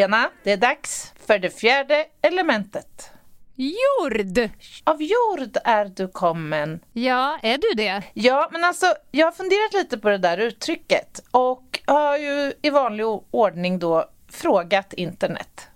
Lena, 0.00 0.30
det 0.44 0.52
är 0.52 0.56
dags 0.56 1.12
för 1.26 1.38
det 1.38 1.50
fjärde 1.50 2.06
elementet. 2.22 3.10
Jord! 3.54 4.50
Av 4.84 5.02
jord 5.02 5.56
är 5.64 5.84
du 5.84 6.08
kommen. 6.08 6.80
Ja, 6.92 7.38
är 7.42 7.58
du 7.58 7.74
det? 7.76 8.02
Ja, 8.14 8.48
men 8.52 8.64
alltså 8.64 8.94
jag 9.10 9.26
har 9.26 9.32
funderat 9.32 9.72
lite 9.72 9.98
på 9.98 10.08
det 10.08 10.18
där 10.18 10.38
uttrycket 10.38 11.22
och 11.30 11.80
har 11.86 12.16
ju 12.16 12.52
i 12.62 12.70
vanlig 12.70 13.06
ordning 13.30 13.78
då 13.78 14.04
frågat 14.28 14.92
internet. 14.92 15.68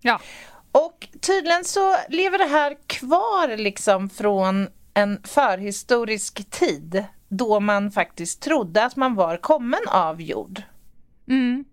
Ja. 0.00 0.20
Och 0.72 1.08
tydligen 1.20 1.64
så 1.64 1.96
lever 2.08 2.38
det 2.38 2.44
här 2.44 2.76
kvar 2.86 3.56
liksom 3.56 4.10
från 4.10 4.68
en 4.94 5.20
förhistorisk 5.24 6.50
tid 6.50 7.04
då 7.28 7.60
man 7.60 7.90
faktiskt 7.90 8.42
trodde 8.42 8.84
att 8.84 8.96
man 8.96 9.14
var 9.14 9.36
kommen 9.36 9.80
av 9.88 10.22
jord. 10.22 10.62
Mm. 11.28 11.64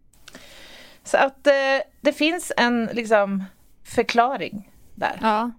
Så 1.03 1.17
att 1.17 1.47
eh, 1.47 1.53
det 2.01 2.13
finns 2.13 2.51
en 2.57 2.85
liksom 2.93 3.43
förklaring 3.83 4.71
där. 4.95 5.19
Ja. 5.21 5.51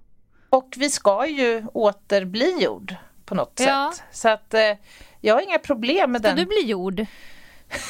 Och 0.50 0.74
vi 0.76 0.90
ska 0.90 1.26
ju 1.26 1.66
åter 1.72 2.24
bli 2.24 2.62
jord 2.62 2.94
på 3.24 3.34
något 3.34 3.60
Ja. 3.66 3.92
sätt. 3.94 4.04
Så 4.12 4.28
att 4.28 4.54
eh, 4.54 4.72
jag 5.20 5.34
har 5.34 5.40
inga 5.40 5.58
problem 5.58 6.12
med 6.12 6.20
Ska 6.20 6.28
den. 6.28 6.36
du 6.36 6.46
bli 6.46 6.60
jord? 6.70 7.06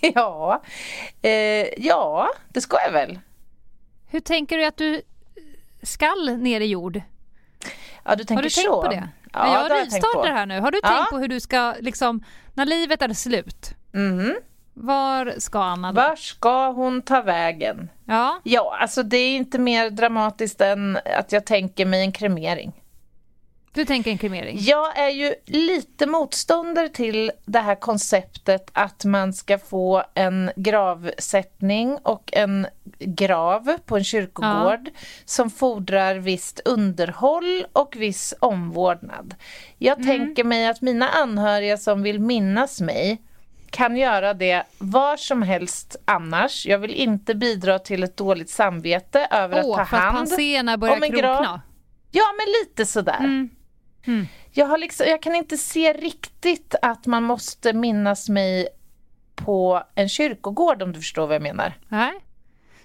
Ja. 0.00 0.62
Eh, 1.22 1.30
ja, 1.84 2.28
det 2.48 2.60
ska 2.60 2.76
jag 2.84 2.92
väl. 2.92 3.18
Hur 4.10 4.20
tänker 4.20 4.58
du 4.58 4.64
att 4.64 4.76
du 4.76 5.02
skall 5.82 6.36
ner 6.36 6.60
i 6.60 6.66
jord? 6.66 7.00
Ja, 8.04 8.16
du 8.16 8.24
tänker 8.24 8.34
Har 8.34 8.42
du 8.42 8.50
tänkt 8.50 8.66
så. 8.68 8.82
på 8.82 8.88
det? 8.88 9.08
Ja, 9.32 9.38
Men 9.38 9.46
det 9.46 9.52
jag 9.52 9.58
har 9.62 9.68
jag 9.70 9.78
tänkt 9.78 9.92
rivstartar 9.94 10.32
här 10.32 10.46
nu. 10.46 10.60
Har 10.60 10.70
du 10.70 10.80
Ja. 10.82 10.88
tänkt 10.88 11.10
på 11.10 11.18
hur 11.18 11.28
du 11.28 11.40
ska, 11.40 11.74
liksom, 11.80 12.24
när 12.54 12.66
livet 12.66 13.02
är 13.02 13.12
slut, 13.14 13.74
Mhm. 13.92 14.34
Var 14.80 15.34
ska 15.38 15.58
Anna 15.58 15.92
då? 15.92 16.00
Var 16.00 16.16
ska 16.16 16.72
hon 16.72 17.02
ta 17.02 17.22
vägen? 17.22 17.90
Ja, 18.04 18.40
Ja, 18.44 18.78
alltså 18.80 19.02
det 19.02 19.16
är 19.16 19.36
inte 19.36 19.58
mer 19.58 19.90
dramatiskt 19.90 20.60
än 20.60 20.98
att 21.18 21.32
jag 21.32 21.46
tänker 21.46 21.86
mig 21.86 22.00
en 22.00 22.12
kremering. 22.12 22.72
du 23.72 23.84
tänker 23.84 24.10
en 24.10 24.18
kremering? 24.18 24.56
Jag 24.60 24.98
är 24.98 25.08
ju 25.08 25.34
lite 25.46 26.06
motståndare 26.06 26.88
till 26.88 27.32
det 27.44 27.58
här 27.58 27.74
konceptet 27.74 28.70
att 28.72 29.04
man 29.04 29.32
ska 29.32 29.58
få 29.58 30.02
en 30.14 30.50
gravsättning 30.56 31.98
och 32.02 32.30
en 32.32 32.66
grav 32.98 33.78
på 33.86 33.96
en 33.96 34.04
kyrkogård 34.04 34.90
som 35.24 35.50
fordrar 35.50 36.14
visst 36.14 36.60
underhåll 36.64 37.66
och 37.72 37.96
viss 37.96 38.34
omvårdnad. 38.40 39.34
Jag 39.78 40.02
tänker 40.02 40.44
mig 40.44 40.66
att 40.66 40.80
mina 40.80 41.08
anhöriga 41.08 41.76
som 41.76 42.02
vill 42.02 42.20
minnas 42.20 42.80
mig 42.80 43.22
kan 43.70 43.96
göra 43.96 44.34
det 44.34 44.62
var 44.78 45.16
som 45.16 45.42
helst 45.42 45.96
annars. 46.04 46.66
Jag 46.66 46.78
vill 46.78 46.94
inte 46.94 47.34
bidra 47.34 47.78
till 47.78 48.02
ett 48.02 48.16
dåligt 48.16 48.50
samvete 48.50 49.28
över 49.30 49.62
Åh, 49.64 49.80
att 49.80 49.90
ta 49.90 49.96
att 49.96 50.02
hand 50.02 50.16
penséerna 50.18 50.76
börjar 50.78 50.96
om 50.96 51.02
en 51.02 51.10
grav. 51.10 51.60
Ja, 52.10 52.24
men 52.36 52.46
lite 52.62 52.86
sådär. 52.86 53.18
Mm. 53.18 53.50
Mm. 54.06 54.26
Jag, 54.52 54.66
har 54.66 54.78
liksom, 54.78 55.06
jag 55.06 55.22
kan 55.22 55.34
inte 55.34 55.56
se 55.56 55.92
riktigt 55.92 56.74
att 56.82 57.06
man 57.06 57.22
måste 57.22 57.72
minnas 57.72 58.28
mig 58.28 58.68
på 59.34 59.82
en 59.94 60.08
kyrkogård 60.08 60.82
om 60.82 60.92
du 60.92 60.98
förstår 61.00 61.26
vad 61.26 61.34
jag 61.34 61.42
menar. 61.42 61.72
Nej. 61.88 62.12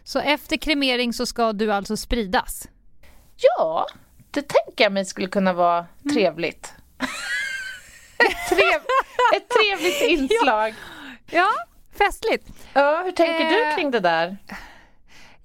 Så 0.04 0.20
efter 0.20 0.58
kremering 0.58 1.14
så 1.14 1.26
ska 1.26 1.54
du 1.54 1.74
alltså 1.74 1.98
spridas? 1.98 2.68
Ja, 3.58 3.88
det 4.32 4.42
tänker 4.42 4.84
jag 4.84 4.92
mig 4.92 5.06
skulle 5.06 5.28
kunna 5.28 5.54
vara 5.54 5.78
Mm. 5.78 6.14
trevligt. 6.16 6.74
trev, 8.50 8.82
ett 9.36 9.50
inslag. 10.44 10.74
Ja, 11.32 11.50
festligt. 11.98 12.48
Ja, 12.74 13.02
hur 13.06 13.12
tänker 13.12 13.50
du 13.50 13.64
Eh, 13.64 13.76
kring 13.76 13.92
det 13.92 14.00
där? 14.00 14.38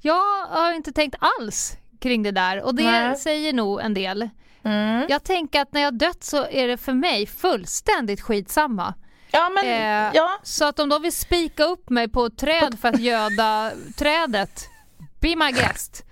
Jag 0.01 0.47
har 0.47 0.73
inte 0.73 0.93
tänkt 0.93 1.17
alls 1.41 1.77
kring 2.01 2.23
det 2.23 2.31
där 2.31 2.63
och 2.63 2.75
det 2.75 2.83
Nej. 2.85 3.17
säger 3.17 3.53
nog 3.53 3.81
en 3.81 3.95
del. 3.95 4.29
Mm. 4.63 5.07
Jag 5.09 5.25
tänker 5.25 5.61
att 5.61 5.73
när 5.73 5.81
jag 5.81 5.95
dött 5.99 6.25
så 6.25 6.47
är 6.51 6.69
det 6.69 6.77
för 6.77 6.93
mig 6.93 7.27
fullständigt 7.27 8.21
skitsamma. 8.21 8.95
Ja, 9.31 9.49
men 9.55 9.65
Eh, 9.67 10.11
ja. 10.15 10.39
Så 10.43 10.65
att 10.65 10.79
om 10.79 10.89
de 10.89 11.03
vill 11.03 11.13
spika 11.13 11.65
upp 11.65 11.91
mig 11.91 12.09
på 12.09 12.27
ett 12.27 12.39
träd 12.39 12.79
för 12.81 12.89
att 12.89 13.01
göda 13.01 13.73
trädet, 13.99 14.69
be 15.21 15.37
my 15.37 15.51
guest. 15.53 16.05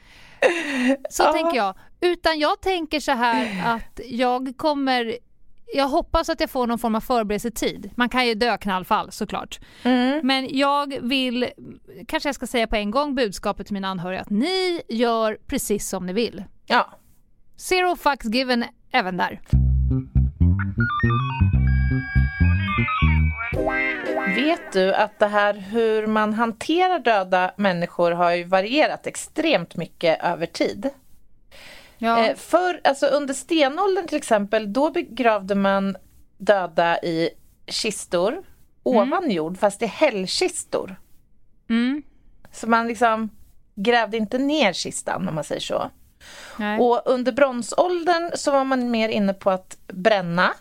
Så 1.10 1.22
Ja. 1.22 1.32
tänker 1.32 1.56
jag. 1.56 1.74
Utan 2.00 2.38
jag 2.38 2.60
tänker 2.60 3.00
så 3.00 3.12
här 3.12 3.62
att 3.74 4.00
jag 4.06 4.54
kommer 4.56 5.16
jag 5.74 5.88
hoppas 5.88 6.28
att 6.28 6.40
jag 6.40 6.50
får 6.50 6.66
någon 6.66 6.78
form 6.78 6.94
av 6.94 7.00
förberedelsetid. 7.00 7.90
Man 7.96 8.08
kan 8.08 8.26
ju 8.26 8.34
dö 8.34 8.58
knallfall 8.58 9.12
såklart. 9.12 9.60
Mm. 9.82 10.20
Men 10.26 10.48
jag 10.58 10.98
vill, 11.02 11.48
kanske 12.08 12.28
jag 12.28 12.34
ska 12.34 12.46
säga 12.46 12.66
på 12.66 12.76
en 12.76 12.90
gång 12.90 13.14
budskapet 13.14 13.66
till 13.66 13.74
mina 13.74 13.88
anhöriga 13.88 14.20
att 14.20 14.30
ni 14.30 14.82
gör 14.88 15.38
precis 15.46 15.88
som 15.88 16.06
ni 16.06 16.12
vill. 16.12 16.44
ja. 16.66 16.90
Zero 17.58 17.96
fucks 17.96 18.26
given 18.26 18.64
även 18.92 19.16
där. 19.16 19.40
Vet 24.36 24.72
du 24.72 24.94
att 24.94 25.18
det 25.18 25.26
här 25.26 25.54
hur 25.54 26.06
man 26.06 26.34
hanterar 26.34 26.98
döda 26.98 27.50
människor 27.56 28.10
har 28.10 28.32
ju 28.32 28.44
varierat 28.44 29.06
extremt 29.06 29.76
mycket 29.76 30.24
över 30.24 30.46
tid. 30.46 30.90
Ja. 31.98 32.26
Eh, 32.26 32.36
för, 32.36 32.80
alltså 32.84 33.06
under 33.06 33.34
stenåldern 33.34 34.06
till 34.06 34.16
exempel, 34.16 34.72
då 34.72 34.90
begravde 34.90 35.54
man 35.54 35.96
döda 36.38 36.98
i 37.02 37.30
kistor 37.66 38.42
ovan 38.82 39.30
jord, 39.30 39.58
fast 39.58 39.82
i 39.82 39.86
hällkistor. 39.86 40.96
Mm. 41.68 42.02
Så 42.52 42.66
man 42.68 42.88
liksom 42.88 43.30
grävde 43.74 44.16
inte 44.16 44.38
ner 44.38 44.72
kistan 44.72 45.28
om 45.28 45.34
man 45.34 45.44
säger 45.44 45.60
så. 45.60 45.90
Nej. 46.56 46.80
Och 46.80 47.02
under 47.04 47.32
bronsåldern 47.32 48.30
så 48.34 48.50
var 48.50 48.64
man 48.64 48.90
mer 48.90 49.08
inne 49.08 49.34
på 49.34 49.50
att 49.50 49.76
bränna. 49.86 50.54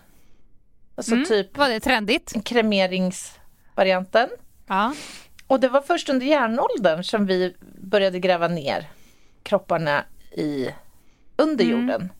Alltså 0.95 1.13
Mm. 1.13 1.25
typ 1.25 1.57
Var 1.57 1.69
det 1.69 1.79
trendigt? 1.79 2.33
kremeringsvarianten. 2.45 4.29
Ja. 4.67 4.93
Och 5.47 5.59
det 5.59 5.69
var 5.69 5.81
först 5.81 6.09
under 6.09 6.25
järnåldern 6.25 7.03
som 7.03 7.25
vi 7.25 7.55
började 7.81 8.19
gräva 8.19 8.47
ner 8.47 8.89
kropparna 9.43 10.03
i 10.31 10.69
under 11.35 11.65
Mm. 11.65 11.79
jorden. 11.79 12.11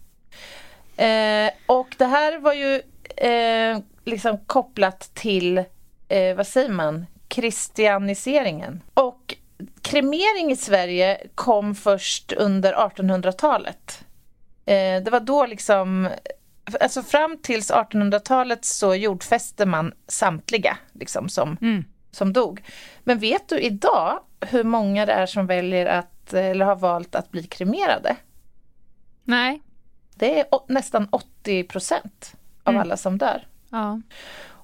Eh, 0.98 1.52
och 1.66 1.96
det 1.98 2.06
här 2.06 2.40
var 2.40 2.54
ju 2.54 2.82
eh, 3.18 3.80
liksom 4.06 4.38
kopplat 4.38 5.00
till, 5.14 5.58
eh, 6.08 6.36
vad 6.36 6.48
säger 6.48 6.70
man, 6.70 7.06
kristianiseringen. 7.28 8.82
Och 8.94 9.36
kremering 9.82 10.52
i 10.52 10.56
Sverige 10.56 11.18
kom 11.36 11.76
först 11.76 12.32
under 12.32 12.74
1800-talet. 12.74 14.00
Eh, 14.66 15.04
det 15.04 15.10
var 15.12 15.20
då 15.20 15.46
liksom, 15.46 16.10
alltså 16.80 17.04
fram 17.04 17.38
tills 17.44 17.72
1800-talet 17.72 18.66
så 18.66 18.96
jordfäste 18.96 19.66
man 19.66 19.94
samtliga 20.08 20.78
liksom 20.94 21.30
som 21.30 21.58
Mm. 21.62 21.84
som 22.12 22.34
dog. 22.34 22.64
Men 23.04 23.20
vet 23.20 23.50
du 23.50 23.60
idag 23.60 24.20
hur 24.42 24.64
många 24.64 25.06
det 25.06 25.14
är 25.14 25.26
som 25.26 25.48
väljer 25.48 25.86
att, 25.86 26.34
eller 26.34 26.66
har 26.66 26.76
valt 26.76 27.16
att 27.16 27.32
bli 27.32 27.44
kremerade? 27.44 28.16
Nej. 29.26 29.62
Det 30.16 30.40
är 30.40 30.46
nästan 30.68 31.08
80 31.12 31.64
procent 31.64 32.36
av 32.64 32.74
Mm. 32.74 32.82
alla 32.82 32.98
som 32.98 33.18
dör. 33.18 33.48
Ja. 33.70 34.02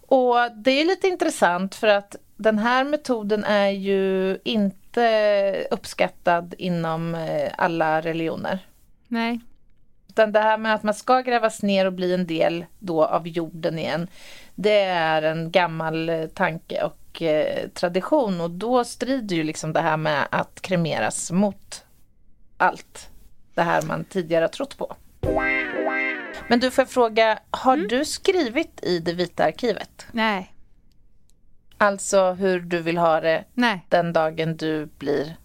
Och 0.08 0.36
det 0.56 0.72
är 0.72 0.86
lite 0.86 1.08
intressant 1.08 1.76
för 1.76 1.88
att 1.88 2.16
den 2.36 2.58
här 2.58 2.84
metoden 2.84 3.44
är 3.44 3.70
ju 3.70 4.38
inte 4.44 5.68
uppskattad 5.72 6.54
inom 6.58 7.16
eh, 7.16 7.52
alla 7.58 8.02
religioner. 8.02 8.60
Nej. 9.08 9.40
Utan 10.08 10.32
det 10.32 10.40
här 10.40 10.58
med 10.58 10.74
att 10.74 10.84
man 10.84 10.94
ska 10.94 11.22
grävas 11.22 11.62
ner 11.64 11.86
och 11.86 11.94
bli 11.94 12.14
en 12.14 12.28
del 12.28 12.66
då 12.80 13.06
av 13.06 13.28
jorden 13.28 13.80
igen, 13.80 14.08
det 14.56 14.80
är 14.84 15.22
en 15.22 15.52
gammal 15.52 16.10
eh, 16.10 16.26
tanke 16.26 16.84
och 16.84 17.22
eh, 17.22 17.68
tradition 17.70 18.42
och 18.42 18.52
då 18.52 18.84
strider 18.84 19.36
ju 19.36 19.44
liksom 19.44 19.74
det 19.74 19.82
här 19.82 19.98
med 19.98 20.28
att 20.32 20.62
kremeras 20.62 21.32
mot 21.32 21.84
allt 22.58 23.10
det 23.56 23.62
här 23.62 23.82
man 23.82 24.04
tidigare 24.04 24.44
har 24.44 24.50
trott 24.50 24.78
på. 24.78 24.96
Men 26.48 26.60
du 26.60 26.72
får 26.72 26.82
jag 26.82 26.90
fråga, 26.90 27.40
har 27.52 27.78
du 27.78 28.06
skrivit 28.06 28.84
i 28.84 29.00
det 29.00 29.14
vita 29.14 29.44
arkivet? 29.44 30.08
Nej. 30.12 30.54
Alltså 31.78 32.32
hur 32.32 32.60
du 32.60 32.80
vill 32.80 32.98
ha 32.98 33.22
det 33.22 33.46
Nej. 33.54 33.86
den 33.90 34.14
dagen 34.14 34.58
du 34.58 34.86
blir 34.86 35.38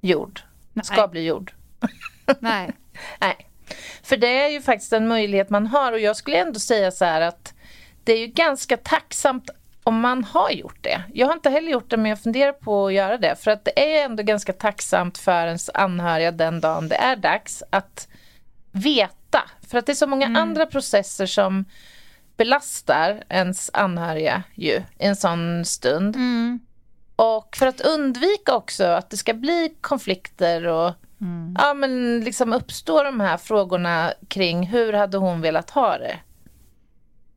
jord. 0.00 0.40
Nej. 0.72 0.84
Ska 0.84 1.08
bli 1.08 1.26
jord. 1.26 1.52
Nej. 2.38 2.72
Nej. 3.20 3.48
För 4.02 4.16
det 4.16 4.42
är 4.42 4.48
ju 4.48 4.62
faktiskt 4.62 4.92
en 4.92 5.08
möjlighet 5.08 5.50
man 5.50 5.66
har 5.66 5.92
och 5.92 6.00
jag 6.00 6.16
skulle 6.16 6.36
ändå 6.36 6.60
säga 6.60 6.90
så 6.90 7.04
här 7.04 7.20
att 7.20 7.54
det 8.04 8.12
är 8.12 8.18
ju 8.18 8.26
ganska 8.26 8.76
tacksamt 8.76 9.50
om 9.84 10.00
man 10.00 10.24
har 10.24 10.50
gjort 10.50 10.78
det. 10.80 11.02
Jag 11.12 11.26
har 11.26 11.34
inte 11.34 11.50
heller 11.50 11.70
gjort 11.70 11.90
det 11.90 11.96
men 11.96 12.06
jag 12.06 12.20
funderar 12.20 12.52
på 12.52 12.86
att 12.86 12.92
göra 12.92 13.18
det 13.18 13.36
för 13.36 13.50
att 13.50 13.64
det 13.64 13.96
är 13.96 14.04
ändå 14.04 14.22
ganska 14.22 14.52
tacksamt 14.52 15.18
för 15.18 15.46
ens 15.46 15.70
anhöriga 15.74 16.30
den 16.30 16.60
dagen 16.60 16.88
det 16.88 16.96
är 16.96 17.16
dags 17.16 17.62
att 17.70 18.08
veta. 18.72 19.42
För 19.68 19.78
att 19.78 19.86
det 19.86 19.92
är 19.92 19.94
så 19.94 20.06
många 20.06 20.38
andra 20.38 20.66
processer 20.66 21.26
som 21.26 21.64
belastar 22.36 23.24
ens 23.28 23.70
anhöriga 23.72 24.42
ju 24.54 24.72
i 24.72 25.06
en 25.06 25.16
sån 25.16 25.64
stund. 25.64 26.16
Mm. 26.16 26.60
Och 27.16 27.56
för 27.56 27.66
att 27.66 27.80
undvika 27.80 28.54
också 28.54 28.84
att 28.84 29.10
det 29.10 29.16
ska 29.16 29.34
bli 29.34 29.76
konflikter 29.80 30.66
och 30.66 30.92
Mm. 31.20 31.56
ja, 31.58 31.74
men 31.74 32.20
liksom 32.20 32.52
uppstår 32.52 33.04
de 33.04 33.20
här 33.20 33.36
frågorna 33.36 34.12
kring 34.28 34.66
hur 34.66 34.92
hade 34.92 35.16
hon 35.16 35.40
velat 35.40 35.70
ha 35.70 35.98
det? 35.98 36.18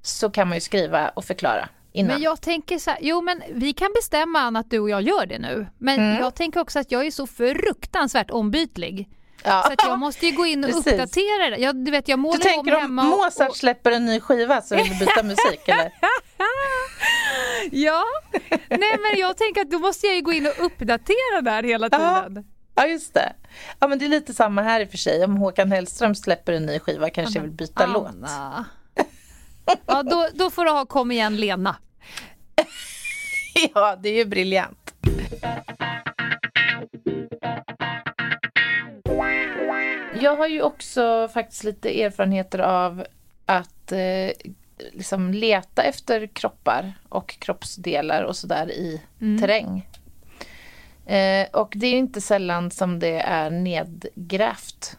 Så 0.01 0.29
kan 0.29 0.47
man 0.47 0.57
ju 0.57 0.61
skriva 0.61 1.09
och 1.09 1.25
förklara 1.25 1.69
innan. 1.97 2.13
Men 2.13 2.21
jag 2.21 2.41
tänker 2.41 2.77
så 2.79 2.89
här, 2.89 2.99
jo 3.01 3.21
men 3.21 3.43
vi 3.51 3.73
kan 3.73 3.93
bestämma 3.95 4.39
Anna 4.39 4.59
att 4.59 4.69
du 4.69 4.79
och 4.79 4.89
jag 4.89 5.01
gör 5.01 5.25
det 5.25 5.39
nu. 5.39 5.67
Men 5.77 5.99
Mm. 5.99 6.21
jag 6.21 6.35
tänker 6.35 6.59
också 6.59 6.79
att 6.79 6.91
jag 6.91 7.05
är 7.05 7.11
så 7.11 7.27
fruktansvärt 7.27 8.31
ombytlig. 8.31 9.09
ja. 9.43 9.63
Så 9.67 9.73
att 9.73 9.83
jag 9.87 9.99
måste 9.99 10.25
ju 10.27 10.31
gå 10.35 10.45
in 10.45 10.63
och 10.63 10.69
Precis. 10.69 10.87
uppdatera 10.93 11.49
det. 11.49 11.57
Jag, 11.57 11.85
du 11.85 11.91
vet, 11.91 12.07
jag 12.07 12.19
Du 12.23 12.37
tänker 12.37 12.71
om 12.73 12.77
om 12.77 12.81
hemma 12.81 13.03
och, 13.03 13.09
Mozart 13.17 13.49
och, 13.49 13.55
släpper 13.57 13.91
en 13.91 14.05
ny 14.05 14.19
skiva 14.19 14.61
så 14.61 14.75
vill 14.75 14.89
du 14.89 14.99
byta 15.05 15.23
musik 15.23 15.67
eller? 15.67 15.91
Ja, 17.71 18.03
nej 18.69 18.97
men 19.01 19.19
jag 19.19 19.37
tänker 19.37 19.61
att 19.61 19.71
då 19.71 19.79
måste 19.79 20.07
jag 20.07 20.15
ju 20.15 20.21
gå 20.21 20.31
in 20.33 20.45
och 20.47 20.65
uppdatera 20.65 21.41
där 21.41 21.63
hela 21.63 21.89
Ja. 21.91 22.23
tiden. 22.27 22.45
Ja 22.75 22.85
just 22.87 23.13
det. 23.13 23.33
Ja 23.79 23.87
men 23.87 23.99
det 23.99 24.05
är 24.05 24.09
lite 24.09 24.33
samma 24.33 24.61
här 24.61 24.81
i 24.81 24.85
och 24.85 24.89
för 24.89 24.97
sig. 24.97 25.23
Om 25.25 25.37
Håkan 25.37 25.71
Hellström 25.71 26.15
släpper 26.15 26.53
en 26.53 26.65
ny 26.65 26.79
skiva 26.79 27.09
kanske 27.09 27.37
jag 27.39 27.43
vill 27.43 27.51
byta 27.51 27.85
låt. 27.85 28.07
Anna. 28.07 28.65
Ja, 29.85 30.03
då, 30.03 30.27
då 30.33 30.49
får 30.49 30.65
du 30.65 30.71
ha 30.71 30.85
Kom 30.85 31.11
igen 31.11 31.37
Lena. 31.37 31.75
Ja 33.73 33.95
det 34.01 34.09
är 34.09 34.15
ju 34.15 34.25
briljant. 34.25 34.93
Jag 40.21 40.35
har 40.35 40.47
ju 40.47 40.61
också 40.61 41.29
faktiskt 41.33 41.63
lite 41.63 42.03
erfarenheter 42.03 42.59
av 42.59 43.05
att 43.45 43.91
eh, 43.91 44.31
liksom 44.93 45.33
leta 45.33 45.83
efter 45.83 46.27
kroppar 46.27 46.93
och 47.09 47.39
kroppsdelar 47.39 48.23
och 48.23 48.35
sådär 48.35 48.71
i 48.71 49.01
terräng. 49.41 49.89
Eh, 51.05 51.47
och 51.53 51.73
det 51.75 51.87
är 51.87 51.91
ju 51.91 51.97
inte 51.97 52.21
sällan 52.21 52.71
som 52.71 52.99
det 52.99 53.19
är 53.19 53.49
nedgrävt. 53.49 54.97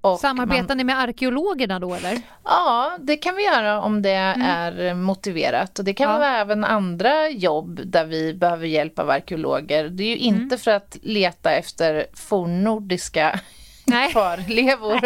Och 0.00 0.10
man- 0.10 0.18
Samarbetar 0.18 0.74
ni 0.74 0.84
med 0.84 1.00
arkeologerna 1.00 1.78
då 1.78 1.94
eller? 1.94 2.20
Ja, 2.44 2.96
det 3.00 3.16
kan 3.16 3.36
vi 3.36 3.44
göra 3.44 3.80
om 3.80 4.02
det 4.02 4.10
är 4.10 4.94
motiverat. 4.94 5.78
Och 5.78 5.84
det 5.84 5.94
kan 5.94 6.10
Ja. 6.10 6.18
vara 6.18 6.36
även 6.38 6.64
andra 6.64 7.28
jobb 7.28 7.80
där 7.84 8.04
vi 8.04 8.34
behöver 8.34 8.66
hjälp 8.66 8.98
av 8.98 9.10
arkeologer. 9.10 9.88
Det 9.88 10.02
är 10.04 10.08
ju 10.08 10.16
inte 10.16 10.58
för 10.58 10.70
att 10.70 10.96
leta 11.02 11.52
efter 11.52 12.06
fornnordiska 12.14 13.40
Nej. 13.86 14.08
kvarlevor. 14.12 15.00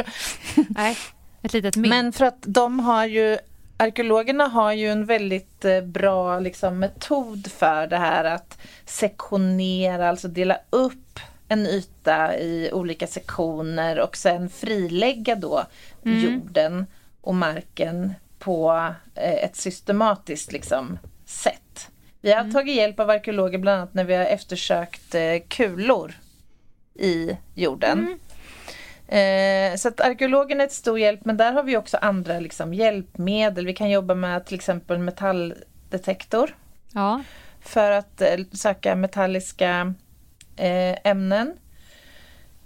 Nej, 0.69 0.97
ett 1.43 1.53
litet 1.53 1.77
mynt. 1.77 1.89
Men 1.91 2.13
för 2.13 2.25
att 2.25 2.43
de 2.47 2.81
har 2.81 3.07
ju 3.07 3.39
Arkeologerna 3.77 4.47
har 4.47 4.73
ju 4.73 4.89
en 4.91 5.07
väldigt 5.07 5.65
eh, 5.65 5.81
bra 5.81 6.39
liksom, 6.41 6.79
metod 6.79 7.47
för 7.53 7.87
det 7.87 7.97
här 7.97 8.25
att 8.25 8.59
sektionera, 8.87 10.09
alltså 10.09 10.29
dela 10.29 10.59
upp 10.71 11.21
en 11.49 11.67
yta 11.67 12.39
i 12.39 12.71
olika 12.73 13.07
sektioner 13.07 14.01
och 14.01 14.17
sen 14.17 14.49
frilägga 14.49 15.35
då 15.35 15.65
jorden 16.03 16.87
och 17.21 17.35
marken 17.35 18.15
på 18.39 18.93
eh, 19.15 19.45
ett 19.45 19.57
systematiskt 19.57 20.53
liksom, 20.53 20.99
sätt. 21.27 21.91
Vi 22.21 22.33
har 22.33 22.51
tagit 22.51 22.77
hjälp 22.77 23.01
av 23.01 23.11
arkeologer 23.11 23.59
bland 23.59 23.81
annat 23.81 23.95
när 23.95 24.05
vi 24.05 24.15
har 24.15 24.25
eftersökt 24.25 25.15
eh, 25.15 25.39
kulor 25.49 26.15
i 26.95 27.37
jorden. 27.55 28.19
Eh, 29.09 29.77
så 29.77 29.89
att 29.89 30.01
arkeologen 30.01 30.61
är 30.61 30.65
ett 30.65 30.73
stor 30.73 30.99
hjälp 30.99 31.25
men 31.25 31.37
där 31.37 31.53
har 31.53 31.63
vi 31.63 31.77
också 31.77 31.97
andra 31.97 32.41
liksom, 32.41 32.75
hjälpmedel. 32.75 33.67
Vi 33.67 33.75
kan 33.75 33.91
jobba 33.91 34.15
med 34.15 34.47
till 34.47 34.55
exempel 34.55 34.99
metalldetektor 34.99 36.57
ja. 36.93 37.23
för 37.61 37.91
att 37.91 38.21
eh, 38.21 38.39
söka 38.53 38.97
metalliska 38.97 39.95
ämnen. 40.57 41.53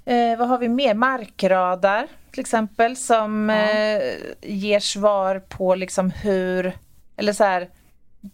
Eh, 0.04 0.38
vad 0.38 0.48
har 0.48 0.58
vi 0.58 0.68
mer? 0.68 0.94
Markradar 0.94 2.06
till 2.30 2.40
exempel 2.40 2.96
som 2.96 3.48
Ja. 3.48 3.70
eh, 3.70 4.14
ger 4.42 4.80
svar 4.80 5.38
på 5.48 5.74
liksom 5.74 6.10
hur, 6.10 6.72
eller 7.16 7.32
så 7.32 7.44
här 7.44 7.68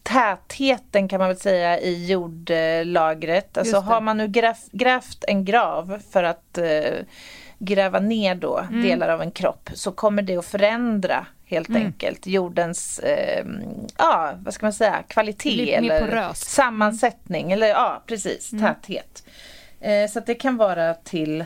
tätheten 0.03 1.09
kan 1.09 1.19
man 1.19 1.29
väl 1.29 1.37
säga 1.39 1.81
i 1.81 2.07
jordlagret. 2.07 3.59
Alltså 3.59 3.77
har 3.79 4.01
man 4.01 4.17
nu 4.17 4.29
grävt 4.73 5.25
en 5.29 5.45
grav 5.45 6.03
för 6.11 6.23
att 6.23 6.59
eh, 6.59 6.95
gräva 7.59 8.01
ner 8.01 8.35
då 8.35 8.59
Mm. 8.59 8.83
delar 8.83 9.09
av 9.09 9.23
en 9.23 9.31
kropp 9.31 9.71
så 9.75 9.93
kommer 9.93 10.23
det 10.23 10.37
att 10.37 10.45
förändra 10.47 11.27
helt 11.47 11.69
Mm. 11.69 11.83
enkelt 11.83 12.27
jordens, 12.27 12.99
eh, 12.99 13.45
ja 13.99 14.33
vad 14.45 14.55
ska 14.55 14.67
man 14.67 14.73
säga, 14.73 15.03
kvalitet 15.09 15.75
eller 15.75 16.01
poröst. 16.01 16.49
sammansättning 16.51 17.53
eller 17.53 17.67
ja 17.67 18.03
precis, 18.07 18.53
Mm. 18.53 18.65
täthet. 18.65 19.25
Eh, 19.81 20.09
så 20.11 20.19
att 20.19 20.27
det 20.27 20.35
kan 20.35 20.57
vara 20.57 20.95
till, 20.95 21.45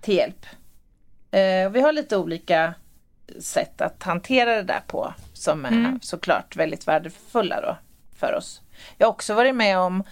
till 0.00 0.14
hjälp. 0.16 0.46
Eh, 1.30 1.70
vi 1.70 1.80
har 1.80 1.92
lite 1.92 2.16
olika 2.16 2.74
sätt 3.40 3.80
att 3.80 4.02
hantera 4.02 4.56
det 4.56 4.62
där 4.62 4.82
på 4.86 5.14
som 5.32 5.64
är 5.64 5.68
Mm. 5.68 6.00
såklart 6.02 6.56
väldigt 6.56 6.88
värdefulla 6.88 7.60
då 7.60 7.76
för 8.18 8.34
oss. 8.34 8.60
Jag 8.98 9.06
har 9.06 9.12
också 9.12 9.34
varit 9.34 9.54
med 9.54 9.78
om 9.78 10.02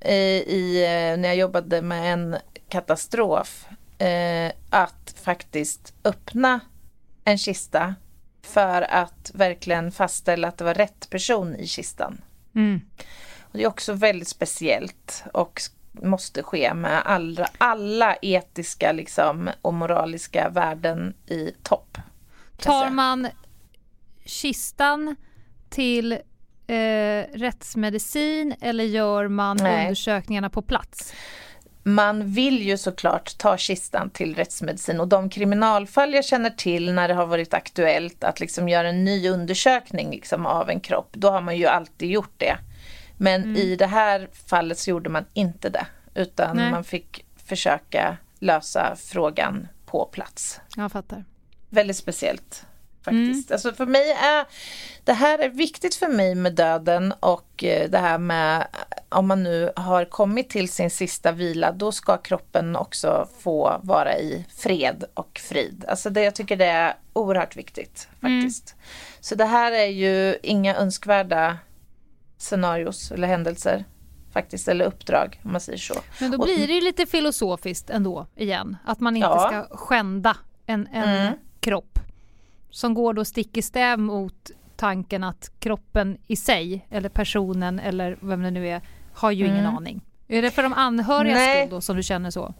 eh, 0.00 0.14
i, 0.14 0.84
eh, 0.84 1.20
när 1.20 1.28
jag 1.28 1.36
jobbade 1.36 1.82
med 1.82 2.12
en 2.12 2.36
katastrof 2.68 3.66
eh, 4.04 4.52
att 4.70 5.14
faktiskt 5.22 5.94
öppna 6.04 6.60
en 7.24 7.38
kista 7.38 7.94
för 8.42 8.82
att 8.82 9.30
verkligen 9.34 9.92
fastställa 9.92 10.48
att 10.48 10.58
det 10.58 10.64
var 10.64 10.74
rätt 10.74 11.10
person 11.10 11.56
i 11.56 11.66
kistan. 11.66 12.20
Mm. 12.54 12.80
Och 13.40 13.58
det 13.58 13.62
är 13.62 13.68
också 13.68 13.92
väldigt 13.92 14.28
speciellt 14.28 15.24
och 15.32 15.60
måste 15.92 16.42
ske 16.42 16.74
med 16.74 17.02
alla, 17.04 17.48
alla 17.58 18.16
etiska 18.22 18.92
liksom, 18.92 19.50
och 19.62 19.74
moraliska 19.74 20.48
värden 20.48 21.14
i 21.26 21.50
topp. 21.62 21.98
Tar 22.56 22.90
man 22.90 23.28
kistan 24.24 25.16
till 25.68 26.12
eh, 26.66 27.22
rättsmedicin 27.32 28.54
eller 28.60 28.84
gör 28.84 29.28
man 29.28 29.56
Nej. 29.56 29.84
undersökningarna 29.84 30.50
på 30.50 30.62
plats? 30.62 31.12
Man 31.86 32.26
vill 32.32 32.62
ju 32.62 32.76
såklart 32.78 33.38
ta 33.38 33.56
kistan 33.56 34.10
till 34.10 34.34
rättsmedicin 34.34 35.00
och 35.00 35.08
de 35.08 35.30
kriminalfall 35.30 36.14
jag 36.14 36.24
känner 36.24 36.50
till 36.50 36.92
när 36.92 37.08
det 37.08 37.14
har 37.14 37.26
varit 37.26 37.54
aktuellt 37.54 38.24
att 38.24 38.40
liksom 38.40 38.68
göra 38.68 38.88
en 38.88 39.04
ny 39.04 39.28
undersökning 39.28 40.10
liksom 40.10 40.46
av 40.46 40.70
en 40.70 40.80
kropp, 40.80 41.08
då 41.12 41.30
har 41.30 41.40
man 41.40 41.56
ju 41.56 41.66
alltid 41.66 42.10
gjort 42.10 42.34
det. 42.36 42.56
Men 43.18 43.42
Mm. 43.42 43.56
i 43.56 43.76
det 43.76 43.86
här 43.86 44.28
fallet 44.46 44.78
så 44.78 44.90
gjorde 44.90 45.10
man 45.10 45.24
inte 45.32 45.68
det, 45.68 45.86
utan 46.14 46.56
Nej. 46.56 46.70
man 46.70 46.84
fick 46.84 47.24
försöka 47.46 48.16
lösa 48.38 48.96
frågan 48.98 49.68
på 49.86 50.04
plats. 50.04 50.60
Jag 50.76 50.92
fattar. 50.92 51.24
väldigt 51.70 51.96
speciellt. 51.96 52.66
Faktiskt. 53.04 53.50
Alltså 53.52 53.72
för 53.72 53.86
mig 53.86 54.10
är 54.10 54.44
det 55.04 55.12
här 55.12 55.38
är 55.38 55.48
viktigt 55.48 55.94
för 55.94 56.08
mig 56.08 56.34
med 56.34 56.54
döden 56.54 57.12
och 57.20 57.64
eh, 57.64 57.90
det 57.90 57.98
här 57.98 58.18
med 58.18 58.66
om 59.08 59.26
man 59.28 59.42
nu 59.42 59.72
har 59.76 60.04
kommit 60.04 60.50
till 60.50 60.68
sin 60.68 60.90
sista 60.90 61.32
vila 61.32 61.72
då 61.72 61.92
ska 61.92 62.16
kroppen 62.16 62.76
också 62.76 63.28
få 63.40 63.80
vara 63.82 64.18
i 64.18 64.44
fred 64.56 65.04
och 65.14 65.40
frid. 65.44 65.84
Alltså 65.88 66.10
det, 66.10 66.22
jag 66.22 66.34
tycker 66.34 66.56
det 66.56 66.64
är 66.66 66.94
oerhört 67.12 67.56
viktigt 67.56 68.08
faktiskt. 68.20 68.74
Så 69.20 69.34
det 69.34 69.44
här 69.44 69.72
är 69.72 69.86
ju 69.86 70.36
inga 70.42 70.76
önskvärda 70.76 71.58
scenarios 72.38 73.10
eller 73.12 73.28
händelser 73.28 73.84
faktiskt, 74.32 74.68
eller 74.68 74.84
uppdrag 74.84 75.40
om 75.44 75.52
man 75.52 75.60
säger 75.60 75.78
så. 75.78 75.94
Men 76.20 76.30
då 76.30 76.44
blir 76.44 76.66
det 76.66 76.72
ju 76.72 76.80
lite 76.80 77.06
filosofiskt 77.06 77.90
ändå 77.90 78.26
igen. 78.36 78.76
Att 78.84 79.00
man 79.00 79.16
inte 79.16 79.28
Ja. 79.28 79.48
ska 79.68 79.76
skända 79.76 80.36
en, 80.66 80.86
en 80.92 81.08
Mm. 81.08 81.32
kropp. 81.60 81.98
Som 82.74 82.94
går 82.94 83.14
då 83.14 83.24
stick 83.24 83.56
i 83.56 83.62
stäv 83.62 83.98
mot 83.98 84.50
tanken 84.76 85.24
att 85.24 85.50
kroppen 85.58 86.18
i 86.26 86.36
sig, 86.36 86.86
eller 86.90 87.08
personen 87.08 87.78
eller 87.80 88.18
vem 88.20 88.42
det 88.42 88.50
nu 88.50 88.68
är, 88.68 88.82
har 89.14 89.30
ju 89.30 89.44
ingen 89.44 89.58
Mm. 89.64 89.76
aning. 89.76 90.00
Är 90.28 90.42
det 90.42 90.50
för 90.50 90.62
de 90.62 90.72
anhörigas 90.72 91.56
skull 91.58 91.70
då 91.70 91.80
som 91.80 91.96
du 91.96 92.02
känner 92.02 92.30
så? 92.30 92.54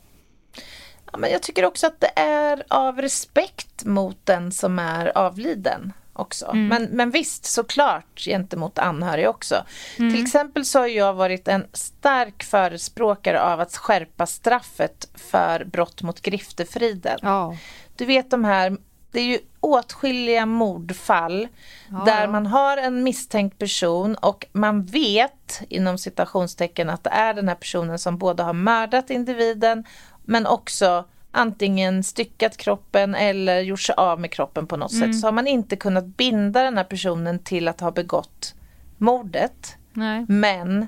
Ja, 1.13 1.19
men 1.19 1.31
jag 1.31 1.43
tycker 1.43 1.65
också 1.65 1.87
att 1.87 2.01
det 2.01 2.19
är 2.21 2.63
av 2.69 3.01
respekt 3.03 3.85
mot 3.85 4.17
den 4.27 4.53
som 4.53 4.79
är 4.79 5.19
avliden. 5.19 5.93
också. 6.17 6.47
Mm. 6.47 6.67
Men, 6.69 6.83
men 6.85 7.11
visst, 7.11 7.45
såklart 7.45 8.21
gentemot 8.21 8.79
anhöriga 8.79 9.31
också. 9.31 9.65
Mm. 9.99 10.15
Till 10.15 10.23
exempel 10.23 10.65
så 10.65 10.79
har 10.79 10.87
jag 10.87 11.15
varit 11.15 11.49
en 11.49 11.67
stark 11.73 12.43
förespråkare 12.45 13.41
av 13.43 13.61
att 13.61 13.77
skärpa 13.77 14.27
straffet 14.27 15.09
för 15.15 15.65
brott 15.65 16.03
mot 16.03 16.21
griftefriden. 16.21 17.19
Ja. 17.23 17.57
Du 17.97 18.05
vet 18.05 18.31
de 18.31 18.45
här 18.45 18.77
det 19.15 19.21
är 19.21 19.25
ju 19.25 19.39
åtskilliga 19.61 20.47
mordfall 20.47 21.49
ja. 21.91 22.03
där 22.07 22.29
man 22.29 22.47
har 22.47 22.77
en 22.77 23.03
misstänkt 23.03 23.59
person 23.59 24.15
och 24.15 24.47
man 24.53 24.85
vet 24.85 25.63
inom 25.69 25.99
citationstecken 25.99 26.91
att 26.91 27.05
det 27.05 27.11
är 27.11 27.35
den 27.35 27.49
här 27.49 27.55
personen 27.55 27.99
som 27.99 28.19
både 28.19 28.43
har 28.43 28.53
mördat 28.53 29.11
individen 29.11 29.85
men 30.25 30.47
också 30.47 31.05
antingen 31.31 32.03
styckat 32.05 32.57
kroppen 32.57 33.15
eller 33.15 33.61
gjort 33.61 33.81
sig 33.81 33.95
av 33.95 34.21
med 34.21 34.33
kroppen 34.33 34.67
på 34.67 34.77
något 34.77 34.93
mm. 34.93 35.13
sätt 35.13 35.21
så 35.21 35.27
har 35.27 35.33
man 35.33 35.47
inte 35.47 35.77
kunnat 35.77 36.05
binda 36.05 36.63
den 36.63 36.77
här 36.77 36.85
personen 36.85 37.39
till 37.39 37.69
att 37.69 37.81
ha 37.81 37.91
begått 37.91 38.55
mordet. 38.99 39.77
Nej. 39.93 40.25
Men 40.29 40.87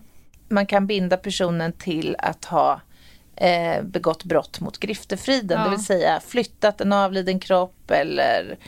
man 0.49 0.67
kan 0.67 0.87
binda 0.87 1.17
personen 1.17 1.73
till 1.73 2.17
att 2.19 2.45
ha 2.45 2.81
eh, 3.37 3.83
begått 3.83 4.25
brott 4.25 4.61
mot 4.61 4.79
griftefriden, 4.79 5.59
ja. 5.59 5.65
det 5.65 5.71
vill 5.71 5.85
säga 5.85 6.21
flyttat 6.21 6.81
en 6.81 6.93
avliden 6.93 7.41
kropp 7.41 7.91
eller 7.91 8.59